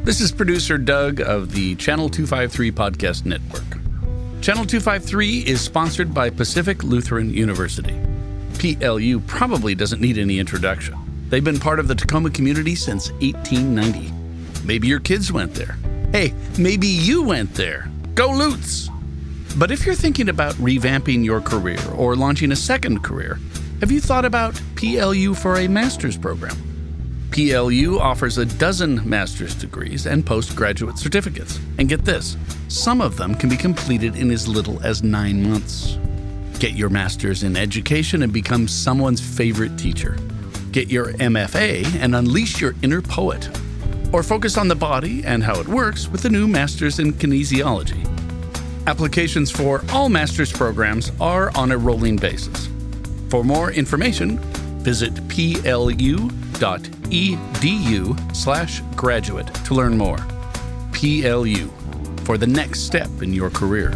This 0.03 0.19
is 0.19 0.31
producer 0.31 0.77
Doug 0.79 1.21
of 1.21 1.51
the 1.53 1.75
Channel 1.75 2.09
253 2.09 2.71
Podcast 2.71 3.25
Network. 3.25 3.61
Channel 4.41 4.65
253 4.65 5.41
is 5.45 5.61
sponsored 5.61 6.11
by 6.11 6.31
Pacific 6.31 6.83
Lutheran 6.83 7.29
University. 7.31 7.95
PLU 8.57 9.19
probably 9.27 9.75
doesn't 9.75 10.01
need 10.01 10.17
any 10.17 10.39
introduction. 10.39 10.95
They've 11.29 11.43
been 11.43 11.59
part 11.59 11.79
of 11.79 11.87
the 11.87 11.93
Tacoma 11.93 12.31
community 12.31 12.73
since 12.73 13.11
1890. 13.21 14.11
Maybe 14.63 14.87
your 14.87 14.99
kids 14.99 15.31
went 15.31 15.53
there. 15.53 15.77
Hey, 16.11 16.33
maybe 16.57 16.87
you 16.87 17.23
went 17.23 17.53
there. 17.55 17.89
Go 18.15 18.31
Lutes! 18.31 18.89
But 19.57 19.71
if 19.71 19.85
you're 19.85 19.95
thinking 19.95 20.29
about 20.29 20.53
revamping 20.55 21.25
your 21.25 21.41
career 21.41 21.79
or 21.95 22.15
launching 22.15 22.51
a 22.51 22.55
second 22.55 23.03
career, 23.03 23.39
have 23.79 23.91
you 23.91 23.99
thought 23.99 24.25
about 24.25 24.61
PLU 24.75 25.33
for 25.33 25.57
a 25.57 25.67
master's 25.67 26.17
program? 26.17 26.55
PLU 27.31 27.97
offers 27.97 28.37
a 28.37 28.45
dozen 28.45 29.07
master's 29.09 29.55
degrees 29.55 30.05
and 30.05 30.25
postgraduate 30.25 30.97
certificates. 30.97 31.59
And 31.77 31.87
get 31.87 32.03
this 32.03 32.37
some 32.67 33.01
of 33.01 33.17
them 33.17 33.35
can 33.35 33.49
be 33.49 33.57
completed 33.57 34.15
in 34.15 34.31
as 34.31 34.47
little 34.47 34.81
as 34.81 35.03
nine 35.03 35.49
months. 35.49 35.97
Get 36.59 36.73
your 36.73 36.89
master's 36.89 37.43
in 37.43 37.57
education 37.57 38.21
and 38.23 38.31
become 38.31 38.67
someone's 38.67 39.19
favorite 39.19 39.77
teacher. 39.77 40.17
Get 40.71 40.89
your 40.89 41.13
MFA 41.13 41.85
and 42.01 42.15
unleash 42.15 42.61
your 42.61 42.75
inner 42.81 43.01
poet. 43.01 43.49
Or 44.11 44.23
focus 44.23 44.57
on 44.57 44.67
the 44.67 44.75
body 44.75 45.23
and 45.23 45.43
how 45.43 45.59
it 45.59 45.67
works 45.67 46.07
with 46.07 46.21
the 46.21 46.29
new 46.29 46.47
master's 46.47 46.99
in 46.99 47.13
kinesiology. 47.13 48.07
Applications 48.87 49.51
for 49.51 49.83
all 49.91 50.09
master's 50.09 50.51
programs 50.51 51.11
are 51.19 51.55
on 51.55 51.71
a 51.71 51.77
rolling 51.77 52.17
basis. 52.17 52.67
For 53.29 53.43
more 53.43 53.71
information, 53.71 54.39
visit 54.79 55.13
plu.edu 55.27 56.31
slash 58.35 58.81
graduate 58.95 59.53
to 59.65 59.73
learn 59.73 59.97
more. 59.97 60.17
PLU 60.93 61.69
for 62.25 62.37
the 62.37 62.47
next 62.47 62.81
step 62.81 63.09
in 63.21 63.33
your 63.33 63.49
career. 63.49 63.91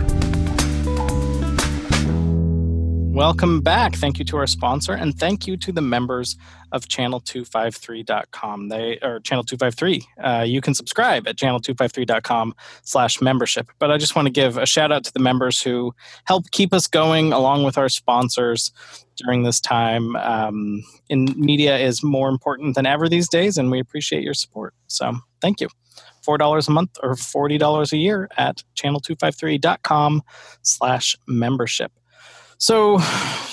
Welcome 3.15 3.61
back. 3.61 3.95
Thank 3.95 4.19
you 4.19 4.25
to 4.25 4.35
our 4.35 4.45
sponsor, 4.45 4.91
and 4.91 5.17
thank 5.17 5.47
you 5.47 5.55
to 5.55 5.71
the 5.71 5.79
members 5.79 6.35
of 6.73 6.89
channel253.com. 6.89 8.67
They 8.67 8.99
or 9.01 9.21
channel253. 9.21 10.03
Uh, 10.21 10.43
you 10.43 10.59
can 10.59 10.73
subscribe 10.73 11.25
at 11.25 11.37
channel253.com 11.37 12.53
slash 12.83 13.21
membership. 13.21 13.71
But 13.79 13.89
I 13.89 13.97
just 13.97 14.17
want 14.17 14.25
to 14.25 14.33
give 14.33 14.57
a 14.57 14.65
shout 14.65 14.91
out 14.91 15.05
to 15.05 15.13
the 15.13 15.21
members 15.21 15.61
who 15.61 15.95
help 16.25 16.51
keep 16.51 16.73
us 16.73 16.87
going 16.87 17.31
along 17.31 17.63
with 17.63 17.77
our 17.77 17.87
sponsors 17.87 18.73
during 19.15 19.43
this 19.43 19.61
time. 19.61 20.17
Um, 20.17 20.83
in 21.07 21.33
media 21.37 21.77
is 21.77 22.03
more 22.03 22.27
important 22.27 22.75
than 22.75 22.85
ever 22.85 23.07
these 23.07 23.29
days, 23.29 23.57
and 23.57 23.71
we 23.71 23.79
appreciate 23.79 24.23
your 24.23 24.33
support. 24.33 24.73
So 24.87 25.13
thank 25.41 25.61
you. 25.61 25.69
$4 26.27 26.67
a 26.67 26.71
month 26.71 26.97
or 27.01 27.15
$40 27.15 27.93
a 27.93 27.97
year 27.97 28.27
at 28.35 28.61
channel253.com 28.75 30.21
slash 30.63 31.15
membership. 31.27 31.93
So, 32.57 32.99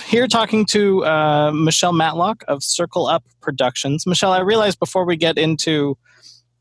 here 0.07 0.29
talking 0.29 0.65
to 0.67 1.05
uh, 1.05 1.51
Michelle 1.53 1.93
Matlock 1.93 2.45
of 2.47 2.63
Circle 2.63 3.07
Up 3.07 3.25
Productions. 3.41 4.07
Michelle, 4.07 4.33
I 4.33 4.41
realize 4.41 4.77
before 4.77 5.05
we 5.05 5.17
get 5.17 5.39
into 5.39 5.99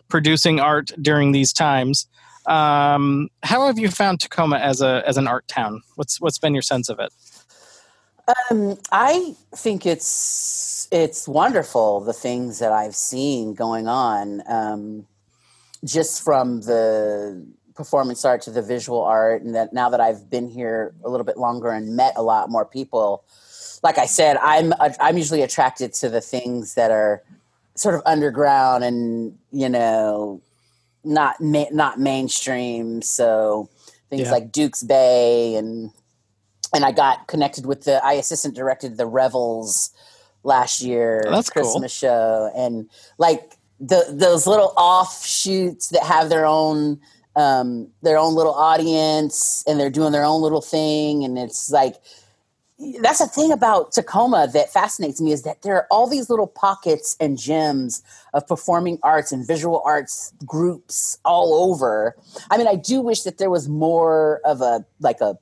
producing 0.07 0.59
art 0.59 0.91
during 1.01 1.33
these 1.33 1.53
times, 1.53 2.07
um, 2.47 3.29
how 3.43 3.67
have 3.67 3.77
you 3.77 3.89
found 3.89 4.19
Tacoma 4.19 4.57
as 4.57 4.81
a 4.81 5.03
as 5.05 5.17
an 5.17 5.27
art 5.27 5.47
town? 5.47 5.81
What's 5.95 6.19
what's 6.19 6.39
been 6.39 6.53
your 6.53 6.63
sense 6.63 6.89
of 6.89 6.99
it? 6.99 7.11
Um, 8.49 8.77
I 8.91 9.35
think 9.55 9.85
it's 9.85 10.87
it's 10.91 11.27
wonderful 11.27 12.01
the 12.01 12.13
things 12.13 12.59
that 12.59 12.71
I've 12.71 12.95
seen 12.95 13.53
going 13.53 13.87
on, 13.87 14.41
um, 14.47 15.07
just 15.85 16.23
from 16.23 16.61
the 16.61 17.45
performance 17.75 18.25
art 18.25 18.41
to 18.43 18.51
the 18.51 18.61
visual 18.61 19.01
art 19.01 19.41
and 19.43 19.55
that 19.55 19.73
now 19.73 19.89
that 19.89 20.01
I've 20.01 20.29
been 20.29 20.47
here 20.49 20.93
a 21.03 21.09
little 21.09 21.25
bit 21.25 21.37
longer 21.37 21.69
and 21.71 21.95
met 21.95 22.13
a 22.15 22.21
lot 22.21 22.49
more 22.49 22.65
people 22.65 23.23
like 23.83 23.97
I 23.97 24.05
said 24.05 24.37
I'm 24.37 24.73
I'm 24.99 25.17
usually 25.17 25.41
attracted 25.41 25.93
to 25.95 26.09
the 26.09 26.21
things 26.21 26.73
that 26.75 26.91
are 26.91 27.23
sort 27.75 27.95
of 27.95 28.01
underground 28.05 28.83
and 28.83 29.37
you 29.51 29.69
know 29.69 30.41
not 31.03 31.39
ma- 31.39 31.71
not 31.71 31.99
mainstream 31.99 33.01
so 33.01 33.69
things 34.09 34.23
Yeah. 34.23 34.31
like 34.31 34.51
Dukesbay 34.51 35.57
and 35.57 35.91
and 36.73 36.85
I 36.85 36.91
got 36.91 37.27
connected 37.27 37.65
with 37.65 37.83
the 37.85 38.03
I 38.05 38.13
assistant 38.13 38.55
directed 38.55 38.97
the 38.97 39.05
Revels 39.07 39.91
last 40.43 40.81
year 40.81 41.23
Oh, 41.27 41.31
that's 41.31 41.49
cool. 41.49 41.63
Christmas 41.63 41.91
show 41.93 42.51
and 42.55 42.89
like 43.17 43.53
the 43.79 44.05
those 44.09 44.45
little 44.45 44.73
offshoots 44.77 45.87
that 45.89 46.03
have 46.03 46.29
their 46.29 46.45
own 46.45 46.99
um, 47.35 47.87
their 48.01 48.17
own 48.17 48.35
little 48.35 48.53
audience 48.53 49.63
and 49.67 49.79
they're 49.79 49.89
doing 49.89 50.11
their 50.11 50.25
own 50.25 50.41
little 50.41 50.61
thing 50.61 51.23
and 51.23 51.37
it's 51.37 51.69
like 51.69 51.95
that's 53.01 53.19
the 53.19 53.27
thing 53.27 53.51
about 53.51 53.91
Tacoma 53.91 54.47
that 54.53 54.71
fascinates 54.73 55.21
me 55.21 55.31
is 55.31 55.43
that 55.43 55.61
there 55.61 55.75
are 55.75 55.87
all 55.91 56.07
these 56.07 56.29
little 56.29 56.47
pockets 56.47 57.15
and 57.19 57.37
gems 57.37 58.03
of 58.33 58.47
performing 58.47 58.97
arts 59.03 59.31
and 59.31 59.45
visual 59.45 59.81
arts 59.85 60.33
groups 60.45 61.17
all 61.23 61.53
over. 61.53 62.15
I 62.49 62.57
mean, 62.57 62.67
I 62.67 62.75
do 62.75 63.01
wish 63.01 63.21
that 63.21 63.37
there 63.37 63.49
was 63.49 63.69
more 63.69 64.41
of 64.45 64.61
a 64.61 64.83
like 64.99 65.21
a 65.21 65.37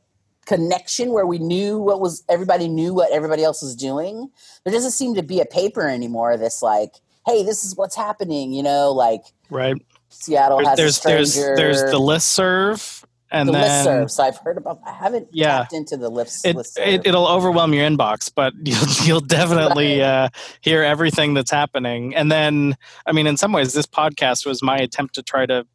connection 0.46 1.12
where 1.12 1.26
we 1.26 1.38
knew 1.38 1.80
what 1.80 2.02
was 2.02 2.24
everybody 2.28 2.68
knew 2.68 2.94
what 2.94 3.12
everybody 3.12 3.44
else 3.44 3.62
was 3.62 3.76
doing. 3.76 4.30
There 4.64 4.74
doesn't 4.74 4.92
seem 4.92 5.16
to 5.16 5.24
be 5.24 5.40
a 5.40 5.46
paper 5.46 5.88
anymore 5.88 6.38
that's 6.38 6.62
like, 6.62 6.96
hey, 7.26 7.44
this 7.44 7.64
is 7.64 7.76
what's 7.78 7.96
happening, 7.96 8.52
you 8.52 8.64
know, 8.64 8.92
like 8.92 9.22
Right. 9.50 9.82
Seattle 10.10 10.66
has 10.66 10.78
There's 10.78 11.00
a 11.00 11.08
there's 11.08 11.32
stranger. 11.34 11.56
there's 11.56 11.82
the 11.84 12.00
listserv 12.00 13.04
and 13.32 13.48
the 13.48 13.54
then 13.54 13.86
listserv. 13.86 14.10
So 14.12 14.24
I've 14.24 14.38
heard 14.38 14.58
about. 14.58 14.80
I 14.86 14.92
haven't 14.92 15.28
Yeah. 15.32 15.60
tapped 15.60 15.74
into 15.74 15.98
the 15.98 16.10
list. 16.10 16.46
it, 16.46 16.56
listserv. 16.56 16.88
it 16.88 17.06
it'll 17.08 17.28
overwhelm 17.28 17.74
your 17.74 17.88
inbox, 17.88 18.32
but 18.34 18.54
you'll 18.64 18.88
you'll 19.04 19.20
definitely 19.22 20.02
uh, 20.02 20.30
hear 20.62 20.84
everything 20.84 21.34
that's 21.36 21.52
happening. 21.52 22.16
And 22.16 22.32
then, 22.32 22.76
I 23.06 23.12
mean, 23.12 23.28
in 23.28 23.38
some 23.38 23.52
ways, 23.52 23.74
this 23.74 23.86
podcast 23.86 24.46
was 24.46 24.62
my 24.64 24.78
attempt 24.78 25.16
to 25.16 25.24
try 25.24 25.46
to 25.46 25.66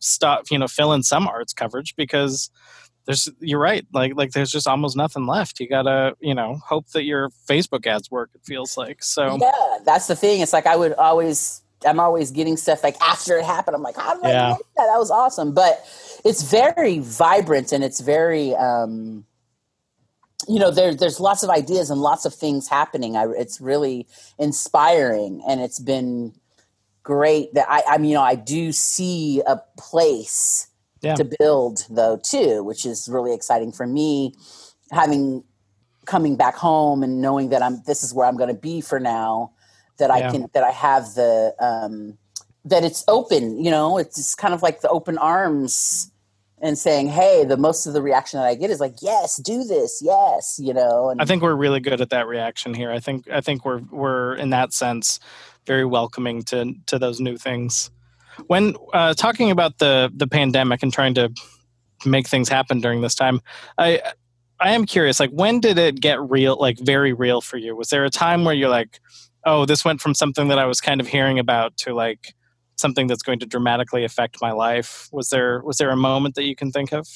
stop, 0.00 0.44
you 0.50 0.58
know, 0.58 0.68
fill 0.68 0.92
in 0.92 1.02
some 1.02 1.26
arts 1.28 1.52
coverage 1.52 1.94
because 1.96 2.50
there's 3.06 3.28
you're 3.40 3.60
right, 3.60 3.86
like 3.94 4.12
like 4.16 4.32
there's 4.32 4.50
just 4.50 4.66
almost 4.66 4.96
nothing 4.96 5.26
left. 5.26 5.60
You 5.60 5.68
gotta, 5.68 6.14
you 6.20 6.34
know, 6.34 6.58
hope 6.66 6.88
that 6.90 7.04
your 7.04 7.30
Facebook 7.48 7.86
ads 7.86 8.10
work. 8.10 8.30
It 8.34 8.42
feels 8.44 8.76
like 8.76 9.02
so. 9.02 9.38
yeah, 9.40 9.78
that's 9.84 10.08
the 10.08 10.16
thing. 10.16 10.40
It's 10.40 10.52
like 10.52 10.66
I 10.66 10.76
would 10.76 10.92
always. 10.94 11.62
I'm 11.86 12.00
always 12.00 12.30
getting 12.30 12.56
stuff 12.56 12.82
like 12.82 13.00
after 13.00 13.36
it 13.38 13.44
happened. 13.44 13.76
I'm 13.76 13.82
like, 13.82 13.96
how 13.96 14.14
did 14.14 14.24
Yeah. 14.24 14.46
I 14.54 14.56
get 14.56 14.66
that? 14.76 14.86
That 14.86 14.98
was 14.98 15.10
awesome. 15.10 15.54
But 15.54 15.84
it's 16.24 16.42
very 16.42 16.98
vibrant 16.98 17.72
and 17.72 17.84
it's 17.84 18.00
very, 18.00 18.54
um, 18.56 19.24
you 20.48 20.58
know, 20.58 20.70
there, 20.70 20.94
there's 20.94 21.20
lots 21.20 21.42
of 21.42 21.50
ideas 21.50 21.90
and 21.90 22.00
lots 22.00 22.24
of 22.24 22.34
things 22.34 22.68
happening. 22.68 23.16
I, 23.16 23.26
it's 23.36 23.60
really 23.60 24.06
inspiring 24.38 25.42
and 25.48 25.60
it's 25.60 25.78
been 25.78 26.32
great 27.02 27.54
that 27.54 27.66
I, 27.68 27.82
I 27.88 27.98
mean, 27.98 28.10
you 28.10 28.16
know, 28.16 28.22
I 28.22 28.34
do 28.34 28.72
see 28.72 29.40
a 29.46 29.60
place 29.78 30.66
Yeah. 31.00 31.14
to 31.14 31.24
build 31.38 31.86
though 31.88 32.16
too, 32.16 32.64
which 32.64 32.84
is 32.84 33.08
really 33.08 33.32
exciting 33.34 33.72
for 33.72 33.86
me 33.86 34.34
having 34.90 35.44
coming 36.06 36.36
back 36.36 36.56
home 36.56 37.02
and 37.02 37.20
knowing 37.20 37.50
that 37.50 37.62
I'm 37.62 37.82
this 37.86 38.02
is 38.02 38.12
where 38.14 38.26
I'm 38.26 38.36
going 38.36 38.48
to 38.54 38.60
be 38.60 38.80
for 38.80 38.98
now 38.98 39.52
that 39.98 40.10
I 40.10 40.30
can 40.30 40.48
that 40.54 40.64
I 40.64 40.70
have 40.70 41.14
the 41.14 41.54
um 41.60 42.18
that 42.64 42.84
it's 42.84 43.04
open, 43.08 43.62
you 43.64 43.70
know, 43.70 43.98
it's 43.98 44.34
kind 44.34 44.52
of 44.52 44.62
like 44.62 44.80
the 44.80 44.88
open 44.88 45.18
arms 45.18 46.10
and 46.60 46.76
saying, 46.76 47.08
"Hey, 47.08 47.44
the 47.44 47.56
most 47.56 47.86
of 47.86 47.92
the 47.92 48.02
reaction 48.02 48.40
that 48.40 48.46
I 48.46 48.54
get 48.54 48.70
is 48.70 48.80
like, 48.80 48.96
"Yes, 49.00 49.36
do 49.36 49.64
this. 49.64 50.00
Yes," 50.02 50.58
you 50.62 50.74
know, 50.74 51.08
and 51.08 51.20
I 51.20 51.24
think 51.24 51.42
we're 51.42 51.54
really 51.54 51.80
good 51.80 52.00
at 52.00 52.10
that 52.10 52.26
reaction 52.26 52.74
here. 52.74 52.90
I 52.90 53.00
think 53.00 53.30
I 53.30 53.40
think 53.40 53.64
we're 53.64 53.80
we're 53.90 54.34
in 54.34 54.50
that 54.50 54.72
sense 54.72 55.20
very 55.66 55.84
welcoming 55.84 56.42
to 56.42 56.74
to 56.86 56.98
those 56.98 57.20
new 57.20 57.36
things. 57.36 57.90
When 58.46 58.74
uh, 58.92 59.14
talking 59.14 59.50
about 59.50 59.78
the 59.78 60.12
the 60.14 60.26
pandemic 60.26 60.82
and 60.82 60.92
trying 60.92 61.14
to 61.14 61.32
make 62.04 62.28
things 62.28 62.48
happen 62.48 62.80
during 62.80 63.00
this 63.00 63.14
time, 63.14 63.40
I 63.76 64.02
I 64.60 64.70
am 64.72 64.84
curious. 64.84 65.20
Like, 65.20 65.30
when 65.30 65.60
did 65.60 65.78
it 65.78 66.00
get 66.00 66.20
real? 66.20 66.56
Like, 66.56 66.78
very 66.80 67.12
real 67.12 67.40
for 67.40 67.56
you? 67.56 67.76
Was 67.76 67.90
there 67.90 68.04
a 68.04 68.10
time 68.10 68.44
where 68.44 68.54
you're 68.54 68.68
like, 68.68 69.00
oh, 69.44 69.64
this 69.64 69.84
went 69.84 70.00
from 70.00 70.14
something 70.14 70.48
that 70.48 70.58
I 70.58 70.66
was 70.66 70.80
kind 70.80 71.00
of 71.00 71.06
hearing 71.06 71.38
about 71.38 71.76
to 71.78 71.94
like 71.94 72.34
something 72.76 73.06
that's 73.06 73.22
going 73.22 73.38
to 73.40 73.46
dramatically 73.46 74.04
affect 74.04 74.38
my 74.40 74.52
life? 74.52 75.08
Was 75.12 75.30
there 75.30 75.62
was 75.62 75.78
there 75.78 75.90
a 75.90 75.96
moment 75.96 76.34
that 76.36 76.44
you 76.44 76.54
can 76.56 76.70
think 76.70 76.92
of? 76.92 77.06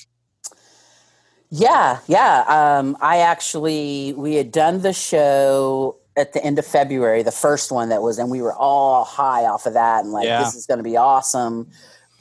Yeah, 1.50 1.98
yeah. 2.06 2.44
Um, 2.48 2.96
I 3.00 3.18
actually 3.18 4.14
we 4.16 4.36
had 4.36 4.50
done 4.50 4.80
the 4.80 4.92
show 4.92 5.96
at 6.16 6.32
the 6.32 6.44
end 6.44 6.58
of 6.58 6.66
February, 6.66 7.22
the 7.22 7.30
first 7.32 7.70
one 7.70 7.88
that 7.88 8.02
was, 8.02 8.18
and 8.18 8.30
we 8.30 8.42
were 8.42 8.54
all 8.54 9.04
high 9.04 9.44
off 9.44 9.66
of 9.66 9.74
that, 9.74 10.04
and 10.04 10.12
like 10.12 10.26
Yeah. 10.26 10.42
this 10.42 10.54
is 10.54 10.66
going 10.66 10.78
to 10.78 10.84
be 10.84 10.96
awesome. 10.96 11.70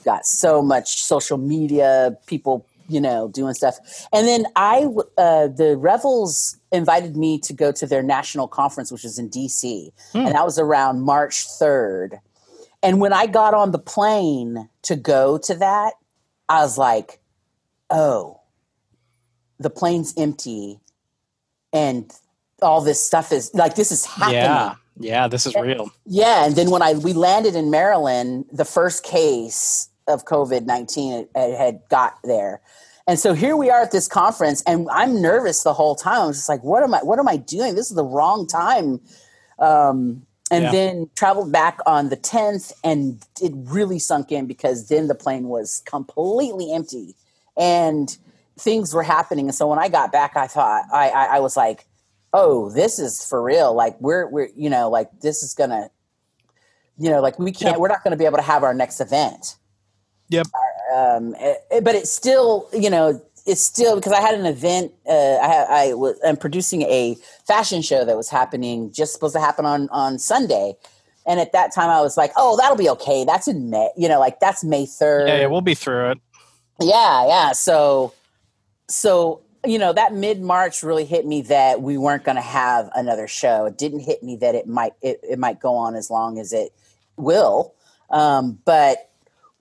Got 0.03 0.25
so 0.25 0.61
much 0.61 1.01
social 1.03 1.37
media, 1.37 2.17
people, 2.25 2.65
you 2.91 3.01
know, 3.01 3.27
doing 3.29 3.53
stuff, 3.53 3.77
and 4.13 4.27
then 4.27 4.45
I, 4.55 4.85
uh, 5.17 5.47
the 5.47 5.77
Revels 5.79 6.57
invited 6.71 7.15
me 7.17 7.39
to 7.39 7.53
go 7.53 7.71
to 7.71 7.85
their 7.87 8.03
national 8.03 8.47
conference, 8.47 8.91
which 8.91 9.03
was 9.03 9.17
in 9.17 9.29
DC, 9.29 9.91
Hmm. 10.11 10.17
and 10.19 10.35
that 10.35 10.45
was 10.45 10.59
around 10.59 11.01
March 11.01 11.45
third. 11.59 12.19
And 12.83 12.99
when 12.99 13.13
I 13.13 13.27
got 13.27 13.53
on 13.53 13.71
the 13.71 13.79
plane 13.79 14.67
to 14.83 14.95
go 14.95 15.37
to 15.39 15.55
that, 15.55 15.93
I 16.49 16.61
was 16.61 16.77
like, 16.77 17.19
oh 17.89 18.37
the 19.59 19.69
plane's 19.69 20.11
empty 20.17 20.79
and 21.71 22.11
all 22.63 22.81
this 22.81 23.05
stuff 23.05 23.31
is 23.31 23.53
like 23.53 23.75
this 23.75 23.91
is 23.91 24.05
happening 24.05 24.41
Yeah, 24.41 24.73
yeah, 24.97 25.27
this 25.27 25.45
is 25.45 25.53
real. 25.55 25.91
yeah 26.07 26.45
and 26.47 26.55
then 26.55 26.71
when 26.71 26.81
i 26.81 26.93
we 26.93 27.13
landed 27.13 27.53
in 27.55 27.69
maryland 27.69 28.45
the 28.51 28.65
first 28.65 29.03
case 29.03 29.87
of 30.11 30.25
covid-19 30.25 31.29
had, 31.35 31.53
had 31.55 31.81
got 31.89 32.19
there. 32.23 32.61
And 33.07 33.19
so 33.19 33.33
here 33.33 33.57
we 33.57 33.69
are 33.71 33.81
at 33.83 33.91
this 33.91 34.07
conference 34.07 34.63
and 34.67 34.87
i'm 34.91 35.21
nervous 35.21 35.63
the 35.63 35.73
whole 35.73 35.95
time. 35.95 36.21
I'm 36.27 36.33
just 36.33 36.49
like 36.49 36.63
what 36.63 36.83
am 36.83 36.93
i 36.95 36.99
what 36.99 37.19
am 37.19 37.27
i 37.29 37.37
doing? 37.37 37.75
This 37.75 37.89
is 37.91 37.97
the 37.97 38.05
wrong 38.05 38.47
time. 38.47 39.01
Um, 39.59 40.25
and 40.51 40.63
Yeah. 40.63 40.73
then 40.73 41.09
traveled 41.15 41.51
back 41.51 41.79
on 41.85 42.09
the 42.09 42.17
10th 42.17 42.73
and 42.83 43.23
it 43.41 43.53
really 43.55 43.99
sunk 43.99 44.31
in 44.31 44.47
because 44.47 44.89
then 44.89 45.07
the 45.07 45.15
plane 45.15 45.45
was 45.49 45.81
completely 45.85 46.73
empty 46.73 47.15
and 47.57 48.17
things 48.59 48.93
were 48.93 49.03
happening. 49.03 49.47
And 49.47 49.55
so 49.55 49.67
when 49.67 49.79
i 49.79 49.89
got 49.89 50.11
back 50.11 50.37
i 50.37 50.47
thought 50.47 50.83
i 50.93 51.09
i, 51.09 51.25
I 51.37 51.39
was 51.41 51.57
like 51.57 51.87
oh 52.33 52.69
this 52.71 52.99
is 52.99 53.25
for 53.25 53.41
real. 53.43 53.73
Like 53.73 53.99
we're 54.01 54.27
we're 54.29 54.49
you 54.55 54.69
know 54.69 54.89
like 54.89 55.09
this 55.21 55.43
is 55.43 55.53
gonna 55.53 55.89
you 56.97 57.09
know 57.09 57.21
like 57.21 57.39
we 57.39 57.51
can't 57.51 57.79
Yep. 57.79 57.79
we're 57.79 57.87
not 57.89 58.03
gonna 58.03 58.17
be 58.17 58.25
able 58.25 58.37
to 58.37 58.43
have 58.43 58.63
our 58.63 58.73
next 58.73 59.01
event 59.01 59.57
Yep. 60.31 60.47
um 60.95 61.35
but 61.83 61.93
it's 61.93 62.11
still 62.11 62.67
you 62.73 62.89
know 62.89 63.21
it's 63.45 63.61
still 63.61 63.95
because 63.95 64.13
i 64.13 64.21
had 64.21 64.33
an 64.33 64.45
event 64.45 64.91
uh 65.07 65.37
i 65.41 65.65
i 65.69 65.93
was 65.93 66.19
i'm 66.25 66.37
producing 66.37 66.81
a 66.83 67.15
fashion 67.45 67.81
show 67.83 68.03
that 68.05 68.17
was 68.17 68.29
happening 68.29 68.91
just 68.91 69.13
supposed 69.13 69.35
to 69.35 69.41
happen 69.41 69.65
on 69.65 69.87
on 69.89 70.17
sunday 70.17 70.73
And 71.27 71.39
at 71.39 71.51
that 71.53 71.71
time, 71.71 71.89
I 71.89 72.01
was 72.01 72.17
like, 72.17 72.31
"Oh, 72.35 72.57
that'll 72.57 72.75
be 72.77 72.89
okay. 72.89 73.23
That's 73.25 73.47
in 73.47 73.69
May. 73.69 73.89
You 73.95 74.09
know, 74.09 74.19
like 74.19 74.39
that's 74.39 74.63
May 74.63 74.87
third. 74.87 75.27
Yeah, 75.27 75.41
yeah, 75.41 75.45
we'll 75.45 75.61
be 75.61 75.75
through 75.75 76.11
it. 76.11 76.17
Yeah, 76.79 77.27
yeah. 77.27 77.51
So, 77.51 78.13
so 78.89 79.41
you 79.63 79.77
know, 79.77 79.93
that 79.93 80.13
mid 80.15 80.41
March 80.41 80.81
really 80.81 81.05
hit 81.05 81.27
me 81.27 81.43
that 81.43 81.83
we 81.83 81.95
weren't 81.95 82.23
going 82.23 82.37
to 82.37 82.41
have 82.41 82.89
another 82.95 83.27
show. 83.27 83.65
It 83.65 83.77
didn't 83.77 83.99
hit 83.99 84.23
me 84.23 84.35
that 84.37 84.55
it 84.55 84.65
might 84.65 84.93
it, 85.03 85.19
it 85.21 85.37
might 85.37 85.59
go 85.59 85.75
on 85.75 85.93
as 85.95 86.09
long 86.09 86.39
as 86.39 86.51
it 86.53 86.73
will. 87.17 87.75
Um, 88.09 88.57
but 88.65 89.10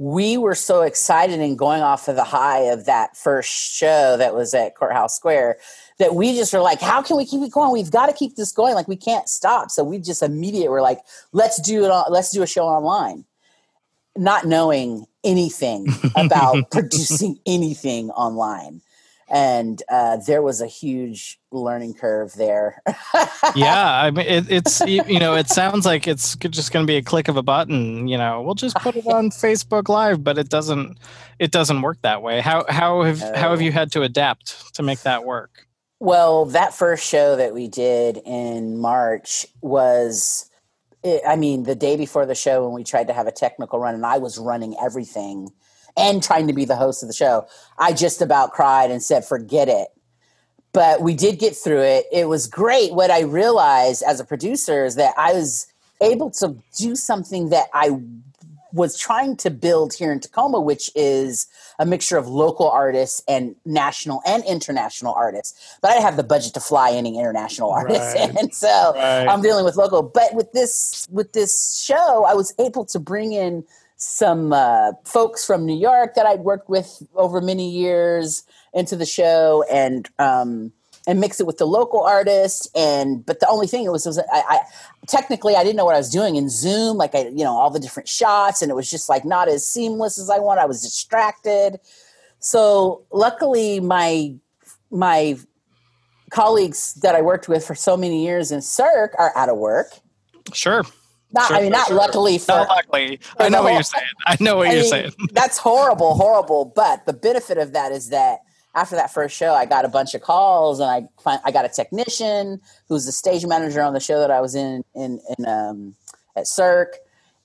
we 0.00 0.38
were 0.38 0.54
so 0.54 0.80
excited 0.80 1.40
and 1.40 1.58
going 1.58 1.82
off 1.82 2.08
of 2.08 2.16
the 2.16 2.24
high 2.24 2.60
of 2.60 2.86
that 2.86 3.18
first 3.18 3.50
show 3.50 4.16
that 4.16 4.34
was 4.34 4.54
at 4.54 4.74
Courthouse 4.74 5.14
Square 5.14 5.58
that 5.98 6.14
we 6.14 6.34
just 6.34 6.54
were 6.54 6.62
like, 6.62 6.80
how 6.80 7.02
can 7.02 7.18
we 7.18 7.26
keep 7.26 7.42
it 7.42 7.52
going? 7.52 7.70
We've 7.70 7.90
got 7.90 8.06
to 8.06 8.14
keep 8.14 8.34
this 8.34 8.50
going. 8.50 8.74
Like 8.74 8.88
we 8.88 8.96
can't 8.96 9.28
stop. 9.28 9.70
So 9.70 9.84
we 9.84 9.98
just 9.98 10.22
immediately 10.22 10.70
were 10.70 10.80
like, 10.80 11.00
let's 11.32 11.60
do 11.60 11.84
it. 11.84 11.90
On, 11.90 12.10
let's 12.10 12.30
do 12.30 12.42
a 12.42 12.46
show 12.46 12.64
online, 12.64 13.26
not 14.16 14.46
knowing 14.46 15.04
anything 15.22 15.86
about 16.16 16.70
producing 16.70 17.38
anything 17.44 18.08
online 18.12 18.80
and 19.30 19.80
uh, 19.88 20.16
there 20.26 20.42
was 20.42 20.60
a 20.60 20.66
huge 20.66 21.38
learning 21.52 21.94
curve 21.94 22.32
there. 22.34 22.82
yeah, 23.54 24.02
I 24.02 24.10
mean, 24.10 24.26
it, 24.26 24.50
it's 24.50 24.80
you 24.80 25.20
know, 25.20 25.36
it 25.36 25.48
sounds 25.48 25.86
like 25.86 26.08
it's 26.08 26.34
just 26.36 26.72
going 26.72 26.84
to 26.84 26.90
be 26.90 26.96
a 26.96 27.02
click 27.02 27.28
of 27.28 27.36
a 27.36 27.42
button. 27.42 28.08
You 28.08 28.18
know, 28.18 28.42
we'll 28.42 28.56
just 28.56 28.76
put 28.76 28.96
it 28.96 29.06
on 29.06 29.30
Facebook 29.30 29.88
Live, 29.88 30.24
but 30.24 30.36
it 30.36 30.48
doesn't. 30.48 30.98
It 31.38 31.52
doesn't 31.52 31.80
work 31.80 31.98
that 32.02 32.22
way. 32.22 32.40
How 32.40 32.64
how 32.68 33.02
have 33.02 33.20
how 33.20 33.50
have 33.50 33.62
you 33.62 33.72
had 33.72 33.92
to 33.92 34.02
adapt 34.02 34.74
to 34.74 34.82
make 34.82 35.00
that 35.02 35.24
work? 35.24 35.66
Well, 36.00 36.46
that 36.46 36.74
first 36.74 37.06
show 37.06 37.36
that 37.36 37.54
we 37.54 37.68
did 37.68 38.20
in 38.26 38.78
March 38.78 39.46
was. 39.60 40.46
I 41.26 41.36
mean, 41.36 41.62
the 41.62 41.74
day 41.74 41.96
before 41.96 42.26
the 42.26 42.34
show, 42.34 42.64
when 42.64 42.74
we 42.74 42.84
tried 42.84 43.06
to 43.06 43.14
have 43.14 43.26
a 43.26 43.32
technical 43.32 43.78
run, 43.78 43.94
and 43.94 44.04
I 44.04 44.18
was 44.18 44.36
running 44.36 44.76
everything 44.82 45.48
and 46.00 46.22
trying 46.22 46.46
to 46.46 46.52
be 46.52 46.64
the 46.64 46.76
host 46.76 47.02
of 47.02 47.08
the 47.08 47.14
show. 47.14 47.46
I 47.78 47.92
just 47.92 48.22
about 48.22 48.52
cried 48.52 48.90
and 48.90 49.02
said, 49.02 49.24
forget 49.24 49.68
it. 49.68 49.88
But 50.72 51.02
we 51.02 51.14
did 51.14 51.38
get 51.38 51.56
through 51.56 51.82
it. 51.82 52.06
It 52.12 52.28
was 52.28 52.46
great. 52.46 52.94
What 52.94 53.10
I 53.10 53.22
realized 53.22 54.02
as 54.06 54.20
a 54.20 54.24
producer 54.24 54.84
is 54.84 54.94
that 54.96 55.14
I 55.18 55.32
was 55.32 55.66
able 56.00 56.30
to 56.30 56.56
do 56.76 56.94
something 56.94 57.50
that 57.50 57.66
I 57.74 58.00
was 58.72 58.98
trying 58.98 59.36
to 59.36 59.50
build 59.50 59.94
here 59.94 60.12
in 60.12 60.20
Tacoma, 60.20 60.60
which 60.60 60.90
is 60.94 61.46
a 61.78 61.86
mixture 61.86 62.16
of 62.16 62.28
local 62.28 62.70
artists 62.70 63.22
and 63.26 63.56
national 63.64 64.22
and 64.26 64.44
international 64.44 65.12
artists. 65.14 65.78
But 65.80 65.92
I 65.92 65.94
have 65.94 66.16
the 66.16 66.22
budget 66.22 66.54
to 66.54 66.60
fly 66.60 66.92
any 66.92 67.18
international 67.18 67.70
artists, 67.70 68.14
right. 68.14 68.30
and 68.40 68.54
so 68.54 68.92
right. 68.94 69.26
I'm 69.26 69.42
dealing 69.42 69.64
with 69.64 69.76
local. 69.76 70.02
But 70.02 70.34
with 70.34 70.52
this 70.52 71.06
with 71.10 71.32
this 71.32 71.80
show, 71.80 72.24
I 72.24 72.34
was 72.34 72.54
able 72.58 72.84
to 72.86 72.98
bring 72.98 73.32
in 73.32 73.64
some 74.00 74.50
uh, 74.54 74.92
folks 75.04 75.44
from 75.44 75.66
New 75.66 75.76
York 75.76 76.14
that 76.14 76.24
I'd 76.24 76.40
worked 76.40 76.70
with 76.70 77.02
over 77.14 77.42
many 77.42 77.70
years 77.70 78.44
into 78.72 78.96
the 78.96 79.04
show 79.04 79.62
and 79.70 80.08
um, 80.18 80.72
and 81.06 81.20
mix 81.20 81.38
it 81.38 81.46
with 81.46 81.58
the 81.58 81.66
local 81.66 82.02
artists 82.02 82.66
and 82.74 83.24
but 83.26 83.40
the 83.40 83.48
only 83.48 83.66
thing 83.66 83.84
it 83.84 83.92
was, 83.92 84.06
was 84.06 84.18
I, 84.18 84.22
I, 84.32 84.60
technically 85.06 85.54
I 85.54 85.62
didn't 85.62 85.76
know 85.76 85.84
what 85.84 85.94
I 85.94 85.98
was 85.98 86.10
doing 86.10 86.36
in 86.36 86.48
Zoom 86.48 86.96
like 86.96 87.14
I 87.14 87.28
you 87.28 87.44
know 87.44 87.52
all 87.52 87.68
the 87.68 87.78
different 87.78 88.08
shots 88.08 88.62
and 88.62 88.70
it 88.70 88.74
was 88.74 88.90
just 88.90 89.10
like 89.10 89.26
not 89.26 89.48
as 89.48 89.66
seamless 89.66 90.18
as 90.18 90.30
I 90.30 90.38
want. 90.38 90.60
I 90.60 90.66
was 90.66 90.80
distracted. 90.80 91.78
So 92.38 93.04
luckily 93.12 93.80
my 93.80 94.34
my 94.90 95.38
colleagues 96.30 96.94
that 96.94 97.14
I 97.14 97.20
worked 97.20 97.48
with 97.48 97.66
for 97.66 97.74
so 97.74 97.98
many 97.98 98.24
years 98.24 98.50
in 98.50 98.62
Cirque 98.62 99.14
are 99.18 99.36
out 99.36 99.50
of 99.50 99.58
work. 99.58 99.92
Sure 100.54 100.84
not, 101.32 101.48
sure, 101.48 101.56
I 101.56 101.60
mean, 101.62 101.70
not 101.70 101.88
sure. 101.88 101.96
luckily 101.96 102.38
for. 102.38 102.52
Not 102.52 102.68
luckily. 102.68 103.20
I 103.38 103.48
know 103.48 103.62
what 103.62 103.74
you're 103.74 103.82
saying. 103.82 104.06
I 104.26 104.36
know 104.40 104.56
what 104.56 104.68
I 104.68 104.72
you're 104.72 104.82
mean, 104.82 104.90
saying. 104.90 105.12
that's 105.32 105.58
horrible, 105.58 106.14
horrible. 106.14 106.64
But 106.64 107.06
the 107.06 107.12
benefit 107.12 107.58
of 107.58 107.72
that 107.72 107.92
is 107.92 108.08
that 108.08 108.40
after 108.74 108.96
that 108.96 109.12
first 109.12 109.36
show, 109.36 109.54
I 109.54 109.66
got 109.66 109.84
a 109.84 109.88
bunch 109.88 110.14
of 110.14 110.22
calls, 110.22 110.80
and 110.80 110.90
I 110.90 111.08
find, 111.22 111.40
I 111.44 111.50
got 111.50 111.64
a 111.64 111.68
technician 111.68 112.60
who's 112.88 113.06
the 113.06 113.12
stage 113.12 113.46
manager 113.46 113.82
on 113.82 113.94
the 113.94 114.00
show 114.00 114.20
that 114.20 114.30
I 114.30 114.40
was 114.40 114.54
in 114.54 114.84
in, 114.94 115.20
in 115.38 115.46
um, 115.46 115.94
at 116.36 116.46
Cirque, 116.46 116.96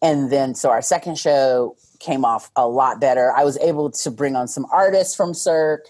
and 0.01 0.31
then 0.31 0.55
so 0.55 0.69
our 0.69 0.81
second 0.81 1.17
show 1.17 1.75
came 1.99 2.25
off 2.25 2.51
a 2.55 2.67
lot 2.67 2.99
better. 2.99 3.31
I 3.35 3.43
was 3.43 3.57
able 3.59 3.91
to 3.91 4.11
bring 4.11 4.35
on 4.35 4.47
some 4.47 4.65
artists 4.71 5.15
from 5.15 5.33
Cirque, 5.33 5.89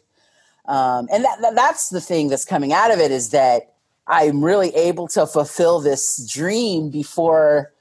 um, 0.68 1.08
and 1.12 1.24
that, 1.24 1.40
that 1.42 1.56
that's 1.56 1.90
the 1.90 2.02
thing 2.02 2.28
that's 2.28 2.46
coming 2.46 2.74
out 2.74 2.94
of 2.94 3.00
it 3.00 3.12
is 3.12 3.30
that 3.30 3.74
I'm 4.08 4.44
really 4.44 4.74
able 4.76 5.08
to 5.10 5.26
fulfill 5.26 5.80
this 5.80 6.30
dream 6.32 6.90
before 6.90 7.74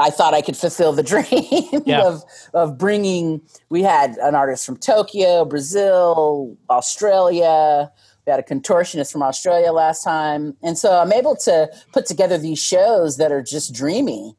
I 0.00 0.10
thought 0.10 0.34
I 0.34 0.40
could 0.40 0.56
fulfill 0.56 0.92
the 0.92 1.02
dream 1.14 1.82
yeah. 1.84 2.06
of 2.06 2.24
of 2.54 2.78
bringing. 2.78 3.42
We 3.68 3.82
had 3.82 4.16
an 4.18 4.34
artist 4.34 4.66
from 4.66 4.76
Tokyo, 4.76 5.44
Brazil, 5.44 6.56
Australia. 6.68 7.90
We 8.26 8.30
had 8.30 8.40
a 8.40 8.42
contortionist 8.42 9.12
from 9.12 9.22
Australia 9.22 9.72
last 9.72 10.02
time, 10.02 10.56
and 10.62 10.76
so 10.76 10.98
I'm 10.98 11.12
able 11.12 11.36
to 11.36 11.70
put 11.92 12.06
together 12.06 12.38
these 12.38 12.58
shows 12.58 13.16
that 13.16 13.32
are 13.32 13.42
just 13.42 13.74
dreamy 13.74 14.36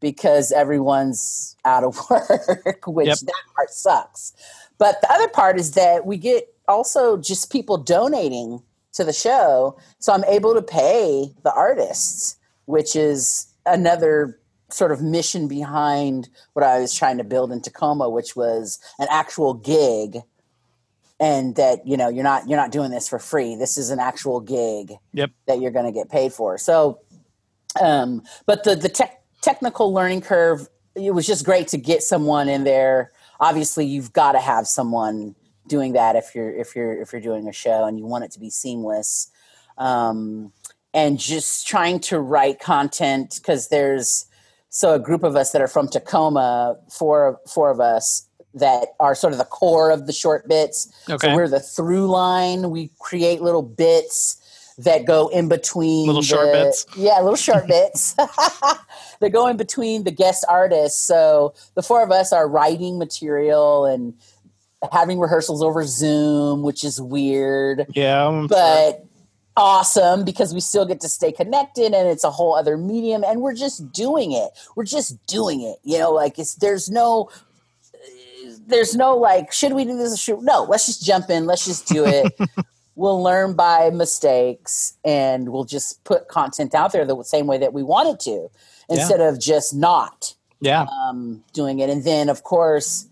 because 0.00 0.52
everyone's 0.52 1.56
out 1.64 1.84
of 1.84 1.98
work, 2.10 2.82
which 2.86 3.08
yep. 3.08 3.18
that 3.18 3.42
part 3.54 3.70
sucks. 3.70 4.32
But 4.78 5.00
the 5.00 5.12
other 5.12 5.28
part 5.28 5.58
is 5.58 5.72
that 5.72 6.06
we 6.06 6.16
get 6.16 6.54
also 6.68 7.16
just 7.16 7.50
people 7.50 7.76
donating 7.76 8.62
to 8.92 9.04
the 9.04 9.12
show, 9.12 9.78
so 9.98 10.12
I'm 10.12 10.24
able 10.24 10.54
to 10.54 10.62
pay 10.62 11.32
the 11.42 11.52
artists, 11.52 12.36
which 12.66 12.96
is 12.96 13.46
another 13.66 14.38
sort 14.70 14.92
of 14.92 15.02
mission 15.02 15.48
behind 15.48 16.28
what 16.52 16.64
I 16.64 16.80
was 16.80 16.94
trying 16.94 17.18
to 17.18 17.24
build 17.24 17.52
in 17.52 17.60
Tacoma, 17.60 18.08
which 18.08 18.36
was 18.36 18.78
an 18.98 19.06
actual 19.10 19.54
gig 19.54 20.18
and 21.20 21.56
that 21.56 21.86
you 21.86 21.96
know 21.96 22.08
you're 22.08 22.24
not 22.24 22.48
you're 22.48 22.58
not 22.58 22.70
doing 22.70 22.90
this 22.90 23.08
for 23.08 23.18
free. 23.18 23.56
This 23.56 23.76
is 23.76 23.90
an 23.90 23.98
actual 23.98 24.40
gig 24.40 24.92
yep. 25.12 25.30
that 25.46 25.60
you're 25.60 25.70
going 25.70 25.86
to 25.86 25.92
get 25.92 26.10
paid 26.10 26.32
for. 26.32 26.58
So 26.58 27.00
um 27.80 28.22
but 28.46 28.64
the 28.64 28.76
the 28.76 28.88
tech, 28.88 29.22
technical 29.42 29.92
learning 29.92 30.20
curve 30.20 30.68
it 30.94 31.12
was 31.12 31.26
just 31.26 31.44
great 31.44 31.68
to 31.68 31.78
get 31.78 32.02
someone 32.02 32.48
in 32.48 32.64
there. 32.64 33.12
Obviously 33.40 33.86
you've 33.86 34.12
got 34.12 34.32
to 34.32 34.40
have 34.40 34.66
someone 34.66 35.34
doing 35.66 35.92
that 35.92 36.16
if 36.16 36.34
you're 36.34 36.50
if 36.50 36.74
you're 36.76 37.00
if 37.00 37.12
you're 37.12 37.20
doing 37.20 37.48
a 37.48 37.52
show 37.52 37.84
and 37.84 37.98
you 37.98 38.06
want 38.06 38.24
it 38.24 38.30
to 38.32 38.40
be 38.40 38.50
seamless. 38.50 39.30
Um 39.76 40.52
and 40.94 41.18
just 41.18 41.66
trying 41.66 42.00
to 42.00 42.18
write 42.18 42.60
content 42.60 43.38
because 43.40 43.68
there's 43.68 44.26
so 44.70 44.94
a 44.94 44.98
group 44.98 45.22
of 45.22 45.36
us 45.36 45.52
that 45.52 45.62
are 45.62 45.68
from 45.68 45.88
Tacoma, 45.88 46.76
four 46.90 47.40
four 47.46 47.70
of 47.70 47.80
us 47.80 48.28
that 48.54 48.88
are 49.00 49.14
sort 49.14 49.32
of 49.32 49.38
the 49.38 49.44
core 49.44 49.90
of 49.90 50.06
the 50.06 50.12
short 50.12 50.48
bits. 50.48 50.92
Okay. 51.08 51.28
So 51.28 51.34
we're 51.34 51.48
the 51.48 51.60
through 51.60 52.08
line. 52.08 52.70
We 52.70 52.90
create 52.98 53.40
little 53.40 53.62
bits 53.62 54.42
that 54.78 55.04
go 55.04 55.28
in 55.28 55.48
between 55.48 56.06
little 56.06 56.22
the, 56.22 56.26
short 56.26 56.52
bits. 56.52 56.86
Yeah, 56.96 57.20
little 57.20 57.36
short 57.36 57.66
bits. 57.68 58.14
they 59.20 59.28
go 59.28 59.48
in 59.48 59.56
between 59.56 60.04
the 60.04 60.10
guest 60.10 60.44
artists. 60.48 61.00
So 61.00 61.54
the 61.74 61.82
four 61.82 62.02
of 62.02 62.10
us 62.10 62.32
are 62.32 62.48
writing 62.48 62.98
material 62.98 63.84
and 63.84 64.14
having 64.92 65.18
rehearsals 65.18 65.62
over 65.62 65.84
Zoom, 65.84 66.62
which 66.62 66.84
is 66.84 67.00
weird. 67.00 67.86
Yeah, 67.94 68.26
I'm 68.26 68.46
but 68.46 68.90
sure 68.92 69.07
awesome 69.58 70.24
because 70.24 70.54
we 70.54 70.60
still 70.60 70.86
get 70.86 71.00
to 71.00 71.08
stay 71.08 71.32
connected 71.32 71.92
and 71.92 72.08
it's 72.08 72.24
a 72.24 72.30
whole 72.30 72.54
other 72.54 72.76
medium 72.76 73.24
and 73.24 73.40
we're 73.40 73.54
just 73.54 73.92
doing 73.92 74.32
it. 74.32 74.50
We're 74.76 74.84
just 74.84 75.24
doing 75.26 75.62
it 75.62 75.78
you 75.84 75.98
know 75.98 76.12
like 76.12 76.38
it's 76.38 76.54
there's 76.56 76.88
no 76.88 77.30
there's 78.66 78.94
no 78.94 79.16
like 79.16 79.52
should 79.52 79.72
we 79.72 79.84
do 79.84 79.96
this? 79.96 80.18
Should, 80.20 80.42
no 80.42 80.64
let's 80.64 80.86
just 80.86 81.04
jump 81.04 81.30
in 81.30 81.46
let's 81.46 81.64
just 81.64 81.86
do 81.88 82.06
it. 82.06 82.38
We'll 82.98 83.22
learn 83.22 83.54
by 83.54 83.90
mistakes 83.90 84.94
and 85.04 85.50
we'll 85.50 85.62
just 85.62 86.02
put 86.02 86.26
content 86.26 86.74
out 86.74 86.90
there 86.90 87.04
the 87.04 87.22
same 87.22 87.46
way 87.46 87.56
that 87.58 87.72
we 87.72 87.84
wanted 87.84 88.18
to 88.24 88.48
instead 88.90 89.20
yeah. 89.20 89.28
of 89.28 89.38
just 89.38 89.72
not 89.72 90.34
yeah. 90.60 90.84
um, 91.06 91.44
doing 91.52 91.78
it. 91.78 91.90
And 91.90 92.02
then 92.02 92.28
of 92.28 92.42
course 92.42 93.06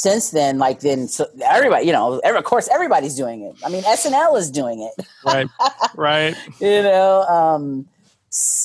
since 0.00 0.30
then, 0.30 0.56
like 0.56 0.80
then 0.80 1.08
so 1.08 1.26
everybody, 1.44 1.84
you 1.84 1.92
know, 1.92 2.20
every, 2.24 2.38
of 2.38 2.44
course 2.44 2.68
everybody's 2.68 3.14
doing 3.14 3.42
it. 3.42 3.54
I 3.62 3.68
mean, 3.68 3.82
SNL 3.82 4.38
is 4.38 4.50
doing 4.50 4.80
it. 4.80 5.06
right, 5.26 5.46
right. 5.94 6.34
You 6.60 6.82
know, 6.82 7.22
um, 7.24 7.86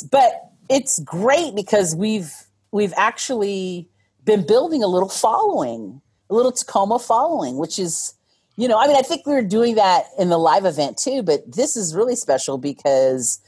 but 0.09 0.49
it's 0.69 0.99
great 0.99 1.53
because 1.53 1.93
we've 1.93 2.31
we've 2.71 2.93
actually 2.95 3.89
been 4.23 4.47
building 4.47 4.81
a 4.81 4.87
little 4.87 5.09
following, 5.09 6.01
a 6.29 6.33
little 6.33 6.53
Tacoma 6.53 6.99
following, 6.99 7.57
which 7.57 7.79
is, 7.79 8.13
you 8.55 8.69
know, 8.69 8.79
I 8.79 8.87
mean, 8.87 8.95
I 8.95 9.01
think 9.01 9.25
we 9.25 9.33
were 9.33 9.41
doing 9.41 9.75
that 9.75 10.05
in 10.17 10.29
the 10.29 10.37
live 10.37 10.63
event 10.63 10.97
too, 10.97 11.21
but 11.21 11.51
this 11.51 11.75
is 11.75 11.93
really 11.93 12.15
special 12.15 12.57
because, 12.57 13.41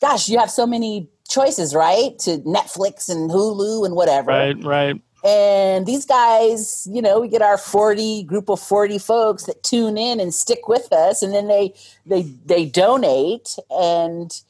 gosh, 0.00 0.28
you 0.28 0.38
have 0.38 0.50
so 0.50 0.64
many 0.64 1.08
choices, 1.28 1.74
right? 1.74 2.16
To 2.20 2.38
Netflix 2.38 3.08
and 3.08 3.30
Hulu 3.30 3.84
and 3.84 3.96
whatever. 3.96 4.28
Right, 4.28 4.62
right 4.62 5.02
and 5.24 5.86
these 5.86 6.04
guys, 6.04 6.86
you 6.90 7.00
know, 7.00 7.20
we 7.20 7.28
get 7.28 7.42
our 7.42 7.58
40 7.58 8.24
group 8.24 8.48
of 8.48 8.60
40 8.60 8.98
folks 8.98 9.44
that 9.44 9.62
tune 9.62 9.96
in 9.96 10.18
and 10.18 10.34
stick 10.34 10.68
with 10.68 10.92
us 10.92 11.22
and 11.22 11.32
then 11.32 11.48
they 11.48 11.74
they 12.06 12.22
they 12.22 12.64
donate 12.64 13.56
and 13.70 14.42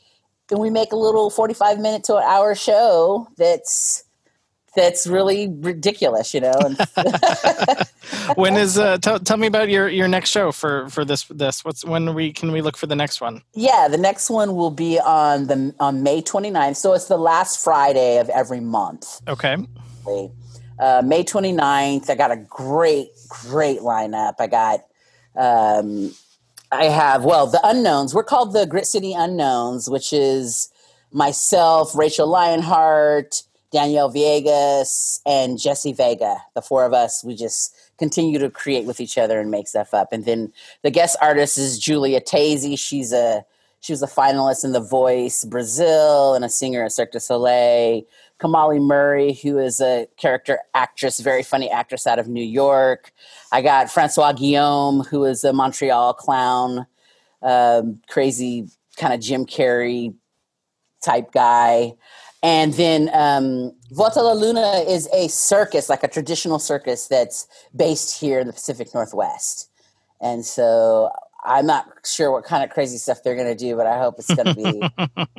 then 0.49 0.59
we 0.59 0.71
make 0.71 0.93
a 0.93 0.97
little 0.97 1.31
45 1.31 1.79
minute 1.79 2.05
to 2.05 2.17
an 2.17 2.25
hour 2.25 2.55
show 2.55 3.29
that's 3.37 4.05
that's 4.75 5.07
really 5.07 5.49
ridiculous, 5.49 6.33
you 6.33 6.41
know. 6.41 6.55
when 8.37 8.57
is 8.57 8.79
uh, 8.79 8.97
tell, 8.99 9.19
tell 9.19 9.37
me 9.37 9.47
about 9.47 9.69
your 9.69 9.89
your 9.89 10.09
next 10.09 10.31
show 10.31 10.51
for 10.51 10.89
for 10.89 11.05
this 11.05 11.25
this 11.25 11.65
what's 11.65 11.85
when 11.85 12.15
we 12.15 12.33
can 12.33 12.53
we 12.53 12.63
look 12.63 12.77
for 12.77 12.87
the 12.87 12.97
next 12.97 13.21
one? 13.21 13.43
Yeah, 13.55 13.89
the 13.89 13.99
next 13.99 14.31
one 14.31 14.57
will 14.57 14.71
be 14.71 14.99
on 14.99 15.47
the 15.47 15.75
on 15.79 16.03
May 16.03 16.23
29th. 16.23 16.77
So 16.77 16.95
it's 16.95 17.07
the 17.07 17.19
last 17.19 17.63
Friday 17.63 18.19
of 18.19 18.29
every 18.31 18.61
month. 18.61 19.21
Okay. 19.29 19.57
Uh, 20.79 21.03
May 21.05 21.25
29th, 21.25 22.11
I 22.11 22.15
got 22.15 22.31
a 22.31 22.37
great 22.37 23.11
great 23.29 23.81
lineup. 23.81 24.35
I 24.39 24.47
got 24.47 24.81
um 25.37 26.15
I 26.73 26.85
have 26.85 27.25
well, 27.25 27.47
the 27.47 27.61
unknowns. 27.63 28.15
We're 28.15 28.25
called 28.25 28.55
the 28.55 28.67
Grit 28.67 28.87
City 28.87 29.13
Unknowns, 29.13 29.91
which 29.91 30.13
is 30.13 30.71
myself, 31.13 31.95
Rachel 31.95 32.27
Lionheart, 32.27 33.43
Danielle 33.71 34.11
Viegas, 34.11 35.21
and 35.27 35.59
Jesse 35.59 35.93
Vega. 35.93 36.39
The 36.55 36.63
four 36.63 36.87
of 36.87 36.95
us, 36.95 37.23
we 37.23 37.37
just 37.37 37.75
continue 37.99 38.39
to 38.39 38.51
create 38.51 38.87
with 38.87 39.01
each 39.01 39.19
other 39.19 39.39
and 39.39 39.51
make 39.51 39.69
stuff 39.69 39.93
up. 39.95 40.13
And 40.13 40.25
then 40.25 40.53
the 40.83 40.91
guest 40.91 41.17
artist 41.21 41.59
is 41.59 41.79
Julia 41.79 42.21
Tazy. 42.21 42.79
She's 42.79 43.13
a 43.13 43.45
she 43.81 43.93
was 43.93 44.03
a 44.03 44.07
finalist 44.07 44.65
in 44.65 44.73
The 44.73 44.81
Voice 44.81 45.45
Brazil 45.45 46.35
and 46.35 46.45
a 46.45 46.49
singer 46.49 46.85
at 46.85 46.93
Cirque 46.93 47.13
du 47.13 47.21
Soleil. 47.21 48.03
Kamali 48.43 48.81
Murray, 48.81 49.35
who 49.35 49.59
is 49.59 49.81
a 49.81 50.09
character 50.17 50.59
actress, 50.75 51.21
very 51.21 51.45
funny 51.45 51.71
actress 51.71 52.07
out 52.07 52.19
of 52.19 52.27
New 52.27 52.45
York. 52.45 53.13
I 53.53 53.63
got 53.63 53.91
Francois 53.91 54.33
Guillaume, 54.33 55.05
who 55.05 55.25
is 55.25 55.45
a 55.45 55.53
Montreal 55.53 56.15
clown, 56.15 56.87
um, 57.43 58.01
crazy 58.09 58.69
kind 58.97 59.15
of 59.15 59.21
Jim 59.21 59.47
Carrey 59.47 60.15
type 61.05 61.33
guy. 61.33 61.93
And 62.43 62.75
then 62.75 63.09
um, 63.13 63.73
Volta 63.93 64.21
la 64.21 64.33
Luna 64.33 64.85
is 64.89 65.09
a 65.13 65.29
circus, 65.29 65.89
like 65.89 66.03
a 66.03 66.09
traditional 66.09 66.59
circus 66.59 67.07
that's 67.07 67.47
based 67.77 68.19
here 68.21 68.41
in 68.41 68.49
the 68.49 68.53
Pacific 68.53 68.93
Northwest. 68.93 69.71
And 70.21 70.45
so 70.45 71.13
I'm 71.45 71.67
not 71.67 71.87
sure 72.05 72.33
what 72.33 72.45
kind 72.45 72.65
of 72.65 72.71
crazy 72.71 72.99
stuff 72.99 73.23
they're 73.23 73.37
going 73.37 73.47
to 73.47 73.55
do, 73.55 73.77
but 73.77 73.87
I 73.87 73.99
hope 73.99 74.17
it's 74.19 74.35
going 74.35 74.47
to 74.47 74.55
be 74.55 74.81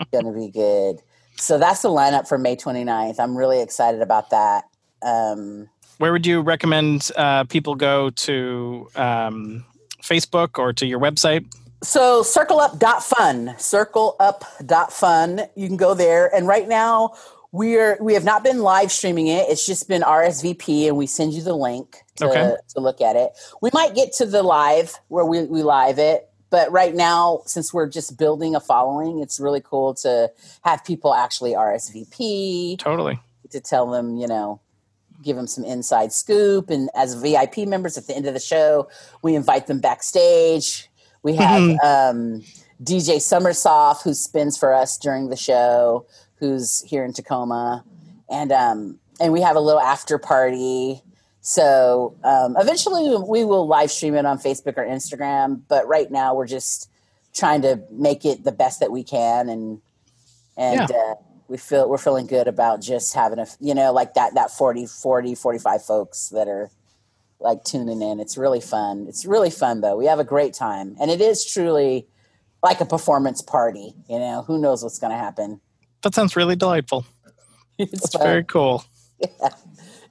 going 0.12 0.26
to 0.26 0.32
be 0.32 0.50
good. 0.50 1.02
So 1.38 1.58
that's 1.58 1.82
the 1.82 1.89
lineup 1.89 2.28
for 2.28 2.38
May 2.38 2.56
29th. 2.56 3.19
I'm 3.19 3.36
really 3.38 3.62
excited 3.62 4.02
about 4.02 4.30
that. 4.30 4.65
Um, 5.02 5.69
Where 5.98 6.12
would 6.12 6.26
you 6.26 6.41
recommend 6.41 7.12
uh, 7.17 7.43
people 7.46 7.76
go 7.76 8.10
to 8.12 8.89
um, 8.96 9.65
Facebook 10.02 10.58
or 10.58 10.74
to 10.74 10.86
your 10.86 11.00
website? 11.00 11.46
So 11.84 12.22
circleup.fun, 12.24 13.48
circleup.fun. 13.58 15.41
You 15.56 15.67
can 15.67 15.78
go 15.78 15.93
there. 15.93 16.34
And 16.34 16.48
right 16.48 16.67
now 16.67 17.13
we're 17.52 17.98
we 18.02 18.13
have 18.13 18.24
not 18.24 18.43
been 18.43 18.62
live 18.62 18.91
streaming 18.91 19.28
it. 19.28 19.48
It's 19.50 19.65
just 19.65 19.88
been 19.88 20.02
RSVP 20.02 20.88
and 20.88 20.98
we 20.98 21.06
send 21.06 21.34
you 21.34 21.43
the 21.43 21.56
link 21.56 21.98
to, 22.15 22.30
Okay. 22.30 22.56
to 22.69 22.80
look 22.80 23.02
at 23.02 23.15
it. 23.15 23.32
We 23.62 23.69
might 23.74 23.93
get 23.96 24.13
to 24.13 24.26
the 24.26 24.43
live 24.43 24.98
where 25.10 25.26
we, 25.26 25.43
we 25.43 25.62
live 25.62 26.00
it. 26.00 26.30
But 26.54 26.72
right 26.72 26.94
now, 26.94 27.42
since 27.48 27.74
we're 27.74 27.89
just 27.89 28.16
building 28.16 28.54
a 28.54 28.60
following, 28.60 29.22
it's 29.22 29.39
really 29.39 29.60
cool 29.60 29.96
to 29.96 30.32
have 30.63 30.86
people 30.86 31.16
actually 31.16 31.54
RSVP 31.54 32.78
Totally. 32.78 33.20
to 33.50 33.60
tell 33.60 33.89
them, 33.89 34.18
you 34.18 34.28
know, 34.28 34.62
give 35.24 35.36
them 35.36 35.48
some 35.48 35.63
inside 35.63 36.13
scoop. 36.13 36.70
And 36.70 36.92
as 36.94 37.16
VIP 37.16 37.68
members 37.68 37.98
at 37.98 38.06
the 38.06 38.16
end 38.16 38.28
of 38.28 38.36
the 38.36 38.39
show, 38.39 38.88
we 39.24 39.34
invite 39.34 39.66
them 39.66 39.80
backstage. 39.80 40.92
We 41.24 41.34
have 41.38 41.63
um, 41.84 42.44
DJ 42.84 43.18
Summersoft 43.18 44.04
who 44.04 44.13
spins 44.13 44.56
for 44.56 44.76
us 44.76 45.00
during 45.00 45.30
the 45.30 45.36
show, 45.36 46.06
who's 46.36 46.84
here 46.84 47.04
in 47.04 47.13
Tacoma, 47.13 47.84
and 48.30 48.52
um, 48.52 49.00
and 49.20 49.34
we 49.34 49.42
have 49.42 49.56
a 49.56 49.60
little 49.60 49.82
after 49.82 50.20
party. 50.20 51.02
So 51.45 52.15
um, 52.23 52.56
eventually 52.58 53.17
we 53.17 53.43
will 53.43 53.67
live 53.67 53.91
stream 53.91 54.15
it 54.15 54.25
on 54.25 54.39
Facebook 54.39 54.77
or 54.77 54.86
Instagram, 54.86 55.62
but 55.67 55.86
right 55.89 56.10
now 56.10 56.34
we're 56.34 56.47
just 56.47 56.89
trying 57.34 57.62
to 57.63 57.84
make 57.91 58.23
it 58.23 58.45
the 58.45 58.53
best 58.53 58.79
that 58.79 58.93
we 58.93 59.03
can, 59.03 59.49
and 59.49 59.82
and 60.56 60.89
uh, 60.89 61.15
we 61.49 61.58
feel 61.58 61.89
we're 61.89 61.97
feeling 61.97 62.27
good 62.27 62.47
about 62.47 62.82
just 62.82 63.13
having 63.13 63.39
a 63.39 63.45
you 63.60 63.75
know 63.75 63.91
like 63.91 64.13
that 64.13 64.36
that 64.36 64.51
40 64.51 64.86
40 64.86 65.36
45 65.36 65.84
folks 65.84 66.29
that 66.29 66.47
are 66.47 66.71
like 67.41 67.65
tuning 67.65 68.01
in. 68.01 68.21
It's 68.21 68.38
really 68.38 68.62
fun. 68.62 69.06
It's 69.10 69.25
really 69.25 69.51
fun 69.51 69.82
though. 69.82 69.97
We 69.97 70.06
have 70.06 70.19
a 70.19 70.23
great 70.23 70.53
time. 70.53 70.95
And 71.01 71.12
it 71.12 71.19
is 71.19 71.43
truly 71.43 72.08
like 72.63 72.79
a 72.79 72.86
performance 72.86 73.41
party 73.41 73.93
you 74.10 74.17
know? 74.17 74.43
Who 74.43 74.62
knows 74.62 74.82
what's 74.82 74.97
going 74.97 75.12
to 75.12 75.17
happen? 75.17 75.60
That 76.03 76.15
sounds 76.15 76.38
really 76.38 76.56
delightful. 76.56 77.06
it's 77.77 77.91
That's 77.91 78.23
very 78.23 78.45
cool. 78.45 78.86
yeah. 79.19 79.49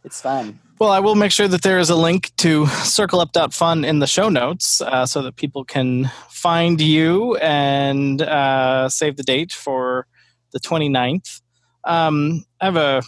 It's 0.05 0.21
fun 0.21 0.59
Well, 0.83 0.91
I 0.91 0.99
will 0.99 1.15
make 1.15 1.31
sure 1.31 1.47
that 1.47 1.63
there 1.63 1.79
is 1.79 1.91
a 1.91 1.95
link 1.95 2.33
to 2.39 2.65
circleup.fun 2.65 3.85
in 3.85 4.01
the 4.01 4.07
show 4.09 4.29
notes 4.29 4.81
uh, 4.81 5.07
so 5.07 5.23
that 5.23 5.37
people 5.37 5.65
can 5.65 6.11
find 6.29 6.81
you 6.81 7.37
and 7.37 8.21
uh, 8.21 8.89
save 8.89 9.17
the 9.17 9.23
date 9.23 9.53
for 9.53 10.09
the 10.51 10.59
29th. 10.59 11.41
Um, 11.85 12.45
I 12.61 12.65
have 12.65 12.75
a 12.75 13.03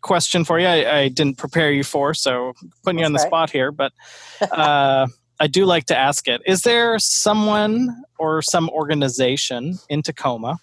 question 0.00 0.46
for 0.46 0.58
you 0.58 0.66
I, 0.66 1.00
I 1.00 1.08
didn't 1.08 1.36
prepare 1.36 1.70
you 1.70 1.84
for, 1.84 2.14
so 2.14 2.54
putting 2.84 3.00
you 3.00 3.04
on 3.04 3.12
the 3.12 3.18
That's 3.18 3.28
spot 3.28 3.50
here, 3.50 3.70
but 3.70 3.92
uh, 4.40 5.06
I 5.38 5.46
do 5.46 5.66
like 5.66 5.84
to 5.88 5.98
ask 5.98 6.26
it. 6.26 6.40
Is 6.46 6.62
there 6.62 6.98
someone 6.98 8.02
or 8.18 8.40
some 8.40 8.70
organization 8.70 9.78
in 9.90 10.00
Tacoma 10.00 10.56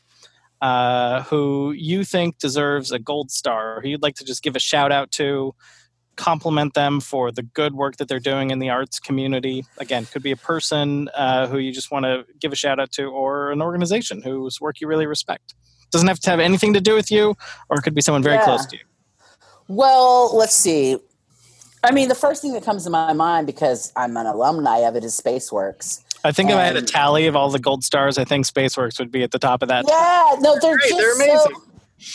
uh, 0.62 1.22
who 1.22 1.72
you 1.74 2.04
think 2.04 2.39
deserves 2.39 2.91
a 2.91 2.98
gold 2.98 3.30
star, 3.30 3.80
who 3.80 3.89
you'd 3.89 4.02
like 4.02 4.15
to 4.15 4.26
just 4.26 4.41
give 4.41 4.56
a 4.56 4.60
shout 4.60 4.91
out 4.91 5.12
to, 5.12 5.54
compliment 6.18 6.74
them 6.74 7.00
for 7.00 7.32
the 7.32 7.44
good 7.44 7.74
work 7.74 7.96
that 7.98 8.08
they're 8.10 8.20
doing 8.20 8.52
in 8.52 8.60
the 8.60 8.70
arts 8.70 9.00
community? 9.00 9.64
Again, 9.78 10.06
could 10.06 10.24
be 10.24 10.32
a 10.32 10.38
person 10.38 11.10
uh, 11.16 11.48
who 11.48 11.58
you 11.60 11.72
just 11.72 11.90
want 11.92 12.04
to 12.06 12.26
give 12.40 12.52
a 12.52 12.56
shout 12.56 12.80
out 12.80 12.92
to, 12.94 13.06
or 13.06 13.52
an 13.52 13.62
organization 13.62 14.22
whose 14.22 14.60
work 14.60 14.82
you 14.82 14.88
really 14.88 15.06
respect. 15.08 15.54
Doesn't 15.92 16.08
have 16.10 16.20
to 16.20 16.30
have 16.30 16.42
anything 16.42 16.74
to 16.74 16.82
do 16.82 16.94
with 16.96 17.10
you, 17.10 17.36
or 17.70 17.78
it 17.78 17.82
could 17.84 17.96
be 17.96 18.02
someone 18.02 18.22
very 18.24 18.36
Yeah. 18.36 18.44
close 18.44 18.66
to 18.68 18.76
you. 18.78 18.84
well 19.70 20.36
let's 20.36 20.56
see 20.56 20.98
i 21.84 21.92
mean 21.92 22.08
the 22.08 22.16
first 22.16 22.42
thing 22.42 22.54
that 22.54 22.64
comes 22.64 22.86
to 22.86 22.90
my 22.90 23.12
mind 23.12 23.46
because 23.46 23.92
i'm 23.98 24.16
an 24.16 24.26
alumni 24.26 24.78
of 24.80 24.96
it 24.96 25.04
is 25.04 25.20
spaceworks 25.20 26.04
I 26.24 26.32
think 26.32 26.50
if 26.50 26.56
I 26.56 26.64
had 26.66 26.76
a 26.76 26.82
tally 26.82 27.28
of 27.28 27.36
all 27.36 27.50
the 27.52 27.60
gold 27.60 27.84
stars, 27.84 28.18
I 28.18 28.26
think 28.26 28.46
SpaceWorks 28.48 28.98
would 29.00 29.12
be 29.12 29.22
at 29.24 29.32
the 29.32 29.38
top 29.40 29.62
of 29.62 29.70
that. 29.70 29.86
yeah 29.88 30.36
no 30.40 30.58
they're 30.60 30.76
Great, 30.78 30.90
just 30.90 30.98
they're 31.00 31.16
so 31.16 31.24
amazing. 31.46 31.62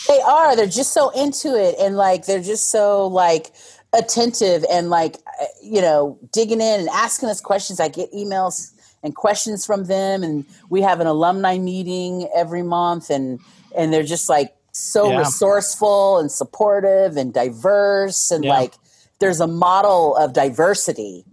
They 0.07 0.19
are. 0.21 0.55
They're 0.55 0.65
just 0.67 0.93
so 0.93 1.09
into 1.11 1.55
it, 1.59 1.75
and 1.79 1.95
like 1.97 2.25
they're 2.25 2.41
just 2.41 2.69
so 2.69 3.07
like 3.07 3.53
attentive 3.93 4.65
and 4.69 4.89
like 4.89 5.17
uh, 5.41 5.45
you 5.61 5.81
know 5.81 6.17
digging 6.31 6.61
in 6.61 6.81
and 6.81 6.89
asking 6.89 7.29
us 7.29 7.39
questions. 7.41 7.79
I 7.79 7.87
get 7.87 8.11
emails 8.13 8.71
and 9.03 9.15
questions 9.15 9.65
from 9.65 9.85
them, 9.85 10.23
and 10.23 10.45
we 10.69 10.81
have 10.81 10.99
an 10.99 11.07
alumni 11.07 11.57
meeting 11.57 12.29
every 12.35 12.63
month, 12.63 13.09
and 13.09 13.39
and 13.77 13.93
they're 13.93 14.03
just 14.03 14.29
like 14.29 14.53
so 14.71 15.09
Yeah. 15.09 15.19
resourceful 15.19 16.17
and 16.17 16.31
supportive 16.31 17.17
and 17.17 17.33
diverse, 17.33 18.31
and 18.31 18.43
Yeah. 18.43 18.51
like 18.57 18.73
there's 19.19 19.39
a 19.39 19.47
model 19.47 20.15
of 20.17 20.33
diversity. 20.33 21.25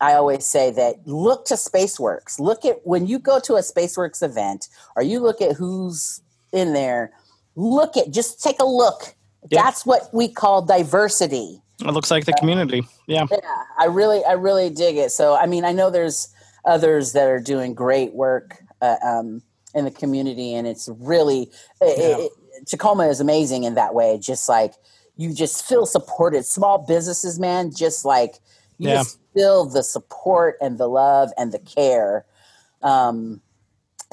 I 0.00 0.14
always 0.14 0.44
say 0.44 0.70
that 0.72 0.96
look 1.06 1.46
to 1.46 1.54
SpaceWorks. 1.54 2.38
Look 2.38 2.64
at 2.64 2.84
when 2.84 3.06
you 3.06 3.18
go 3.18 3.38
to 3.40 3.54
a 3.54 3.60
SpaceWorks 3.60 4.22
event 4.22 4.68
or 4.96 5.02
you 5.02 5.20
look 5.20 5.40
at 5.40 5.52
who's 5.52 6.20
in 6.52 6.72
there, 6.74 7.12
look 7.54 7.96
at 7.96 8.10
just 8.10 8.42
take 8.42 8.60
a 8.60 8.66
look. 8.66 9.14
Yeah. 9.48 9.62
That's 9.62 9.86
what 9.86 10.12
we 10.12 10.28
call 10.28 10.62
diversity. 10.62 11.62
It 11.80 11.90
looks 11.90 12.10
like 12.10 12.24
the 12.24 12.32
community. 12.34 12.86
Yeah. 13.06 13.26
Yeah, 13.30 13.38
I 13.78 13.86
really, 13.86 14.24
I 14.24 14.32
really 14.32 14.70
dig 14.70 14.96
it. 14.96 15.10
So, 15.10 15.34
I 15.36 15.46
mean, 15.46 15.64
I 15.64 15.72
know 15.72 15.90
there's 15.90 16.28
others 16.64 17.12
that 17.12 17.28
are 17.28 17.40
doing 17.40 17.74
great 17.74 18.14
work 18.14 18.56
uh, 18.80 18.96
um, 19.04 19.42
in 19.74 19.84
the 19.84 19.90
community, 19.90 20.54
and 20.54 20.66
it's 20.66 20.88
really 21.00 21.50
it, 21.80 21.98
Yeah. 21.98 22.24
it, 22.26 22.32
Tacoma 22.66 23.08
is 23.08 23.20
amazing 23.20 23.64
in 23.64 23.74
that 23.74 23.94
way. 23.94 24.18
Just 24.18 24.48
like 24.48 24.74
you 25.16 25.34
just 25.34 25.64
feel 25.64 25.84
supported. 25.86 26.44
Small 26.44 26.78
businesses, 26.78 27.38
man, 27.38 27.72
just 27.74 28.04
like 28.04 28.36
you 28.78 28.88
Yeah. 28.88 28.96
just 28.96 29.18
feel 29.34 29.64
the 29.64 29.82
support 29.82 30.56
and 30.60 30.78
the 30.78 30.86
love 30.88 31.30
and 31.36 31.50
the 31.52 31.58
care 31.58 32.24
um, 32.82 33.40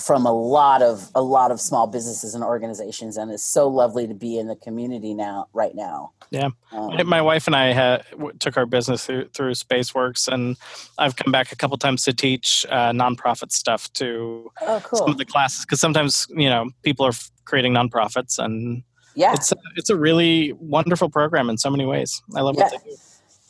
from 0.02 0.26
a 0.26 0.34
lot 0.34 0.82
of 0.82 1.10
a 1.16 1.22
lot 1.22 1.52
of 1.52 1.62
small 1.62 1.88
businesses 1.88 2.34
and 2.36 2.44
organizations, 2.44 3.18
and 3.18 3.32
it's 3.32 3.44
so 3.44 3.68
lovely 3.68 4.08
to 4.08 4.14
be 4.14 4.38
in 4.38 4.48
the 4.48 4.56
community 4.56 5.14
now, 5.14 5.48
right 5.54 5.76
now. 5.76 6.12
Yeah. 6.32 6.50
Um, 6.72 7.08
My 7.08 7.22
wife 7.22 7.48
and 7.48 7.56
I 7.56 7.74
had, 7.74 8.04
w- 8.12 8.34
took 8.40 8.56
our 8.56 8.66
business 8.66 9.06
through, 9.06 9.28
through 9.30 9.52
SpaceWorks, 9.52 10.28
and 10.32 10.56
I've 10.98 11.16
come 11.16 11.32
back 11.32 11.52
a 11.52 11.56
couple 11.56 11.78
times 11.78 12.04
to 12.04 12.14
teach 12.14 12.66
uh, 12.70 12.92
nonprofit 12.92 13.52
stuff 13.52 13.92
to 13.94 14.52
oh, 14.62 14.82
some 14.94 15.10
of 15.10 15.18
the 15.18 15.26
classes 15.26 15.66
because 15.66 15.80
sometimes 15.80 16.28
you 16.30 16.50
know 16.50 16.70
people 16.84 17.06
are 17.06 17.10
f- 17.10 17.32
creating 17.46 17.74
nonprofits, 17.74 18.40
and 18.40 18.84
Yeah, 19.14 19.34
it's 19.34 19.52
a, 19.52 19.58
it's 19.76 19.90
a 19.90 19.96
really 19.96 20.54
wonderful 20.54 21.10
program 21.10 21.50
in 21.50 21.58
so 21.58 21.70
many 21.70 21.86
ways. 21.86 22.22
I 22.36 22.42
love 22.42 22.56
what 22.56 22.72
they 22.72 22.90
do. 22.90 22.98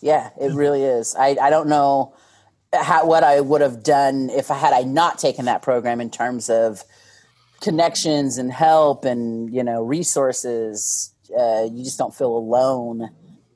Yeah, 0.02 0.32
it 0.40 0.54
really 0.54 0.84
is. 0.84 1.16
I, 1.16 1.38
I 1.40 1.50
don't 1.52 1.68
know 1.68 2.16
how 2.74 3.06
what 3.06 3.24
I 3.24 3.42
would 3.42 3.62
have 3.62 3.84
done 3.84 4.30
if 4.30 4.50
I 4.50 4.56
had 4.56 4.74
I 4.74 4.82
not 4.82 5.20
taken 5.20 5.46
that 5.46 5.62
program 5.62 6.00
in 6.00 6.10
terms 6.10 6.50
of 6.50 6.84
connections 7.62 8.38
and 8.38 8.52
help 8.52 9.06
and 9.06 9.54
you 9.54 9.64
know 9.64 9.84
resources, 9.84 11.14
uh, 11.38 11.68
you 11.72 11.84
just 11.84 11.98
don't 11.98 12.16
feel 12.16 12.36
alone 12.36 13.10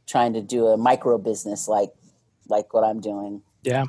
trying 0.07 0.33
to 0.33 0.41
do 0.41 0.67
a 0.67 0.77
micro 0.77 1.17
business 1.17 1.67
like 1.67 1.91
like 2.47 2.73
what 2.73 2.83
I'm 2.83 2.99
doing. 2.99 3.41
Yeah. 3.63 3.85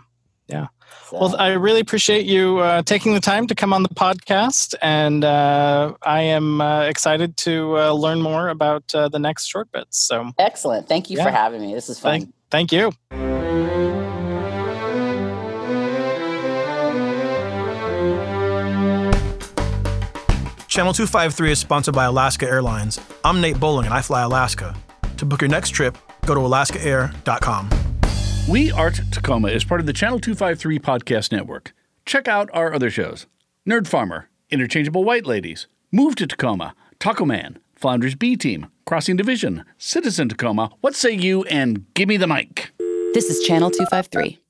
Yeah. 0.49 0.69
So. 1.11 1.19
Well, 1.19 1.37
I 1.37 1.49
really 1.53 1.81
appreciate 1.81 2.25
you 2.25 2.59
uh, 2.59 2.83
taking 2.83 3.15
the 3.15 3.21
time 3.21 3.49
to 3.49 3.55
come 3.57 3.73
on 3.73 3.83
the 3.83 3.89
podcast, 3.89 4.75
and 4.81 5.25
uh, 5.25 5.95
I 6.03 6.21
am 6.23 6.61
uh, 6.61 6.83
excited 6.83 7.37
to 7.39 7.77
uh, 7.77 7.93
learn 7.93 8.23
more 8.23 8.49
about 8.49 8.95
uh, 8.95 9.09
the 9.09 9.19
next 9.19 9.47
short 9.47 9.71
bits. 9.73 9.99
So 9.99 10.31
excellent! 10.39 10.89
Thank 10.89 11.11
you 11.11 11.17
yeah. 11.17 11.25
for 11.25 11.31
having 11.31 11.63
me. 11.63 11.75
This 11.75 11.89
is 11.89 11.99
fun. 11.99 12.33
Thank, 12.51 12.71
thank 12.71 12.73
you. 12.73 13.36
Channel 20.77 20.93
253 20.93 21.53
is 21.53 21.59
sponsored 21.59 21.95
by 21.95 22.05
Alaska 22.05 22.47
Airlines. 22.47 23.01
I'm 23.25 23.41
Nate 23.41 23.59
Bowling 23.59 23.87
and 23.87 23.95
I 23.95 24.03
fly 24.03 24.21
Alaska. 24.25 24.77
To 25.17 25.25
book 25.25 25.41
your 25.41 25.49
next 25.49 25.71
trip, 25.71 25.97
go 26.27 26.35
to 26.35 26.41
alaskaair.com. 26.43 27.71
We 28.47 28.71
Art 28.73 29.01
Tacoma 29.11 29.49
is 29.49 29.65
part 29.65 29.81
of 29.81 29.87
the 29.87 29.95
Channel 29.95 30.21
253 30.21 30.79
podcast 30.81 31.33
network. 31.33 31.73
Check 32.05 32.29
out 32.29 32.51
our 32.53 32.75
other 32.75 32.91
shows 32.91 33.27
Nerd 33.67 33.87
Farmer, 33.87 34.29
Interchangeable 34.51 35.03
White 35.03 35.25
Ladies, 35.25 35.67
Move 35.91 36.15
to 36.17 36.27
Tacoma, 36.27 36.75
Taco 36.99 37.25
Man, 37.25 37.59
Flounders 37.75 38.15
B 38.15 38.37
Team, 38.37 38.67
Crossing 38.85 39.17
Division, 39.17 39.65
Citizen 39.79 40.29
Tacoma, 40.29 40.73
What 40.83 40.95
Say 40.95 41.13
You, 41.13 41.45
and 41.45 41.87
Gimme 41.95 42.19
the 42.19 42.27
Mic. 42.27 42.71
This 43.15 43.31
is 43.31 43.47
Channel 43.47 43.71
253. 43.71 44.41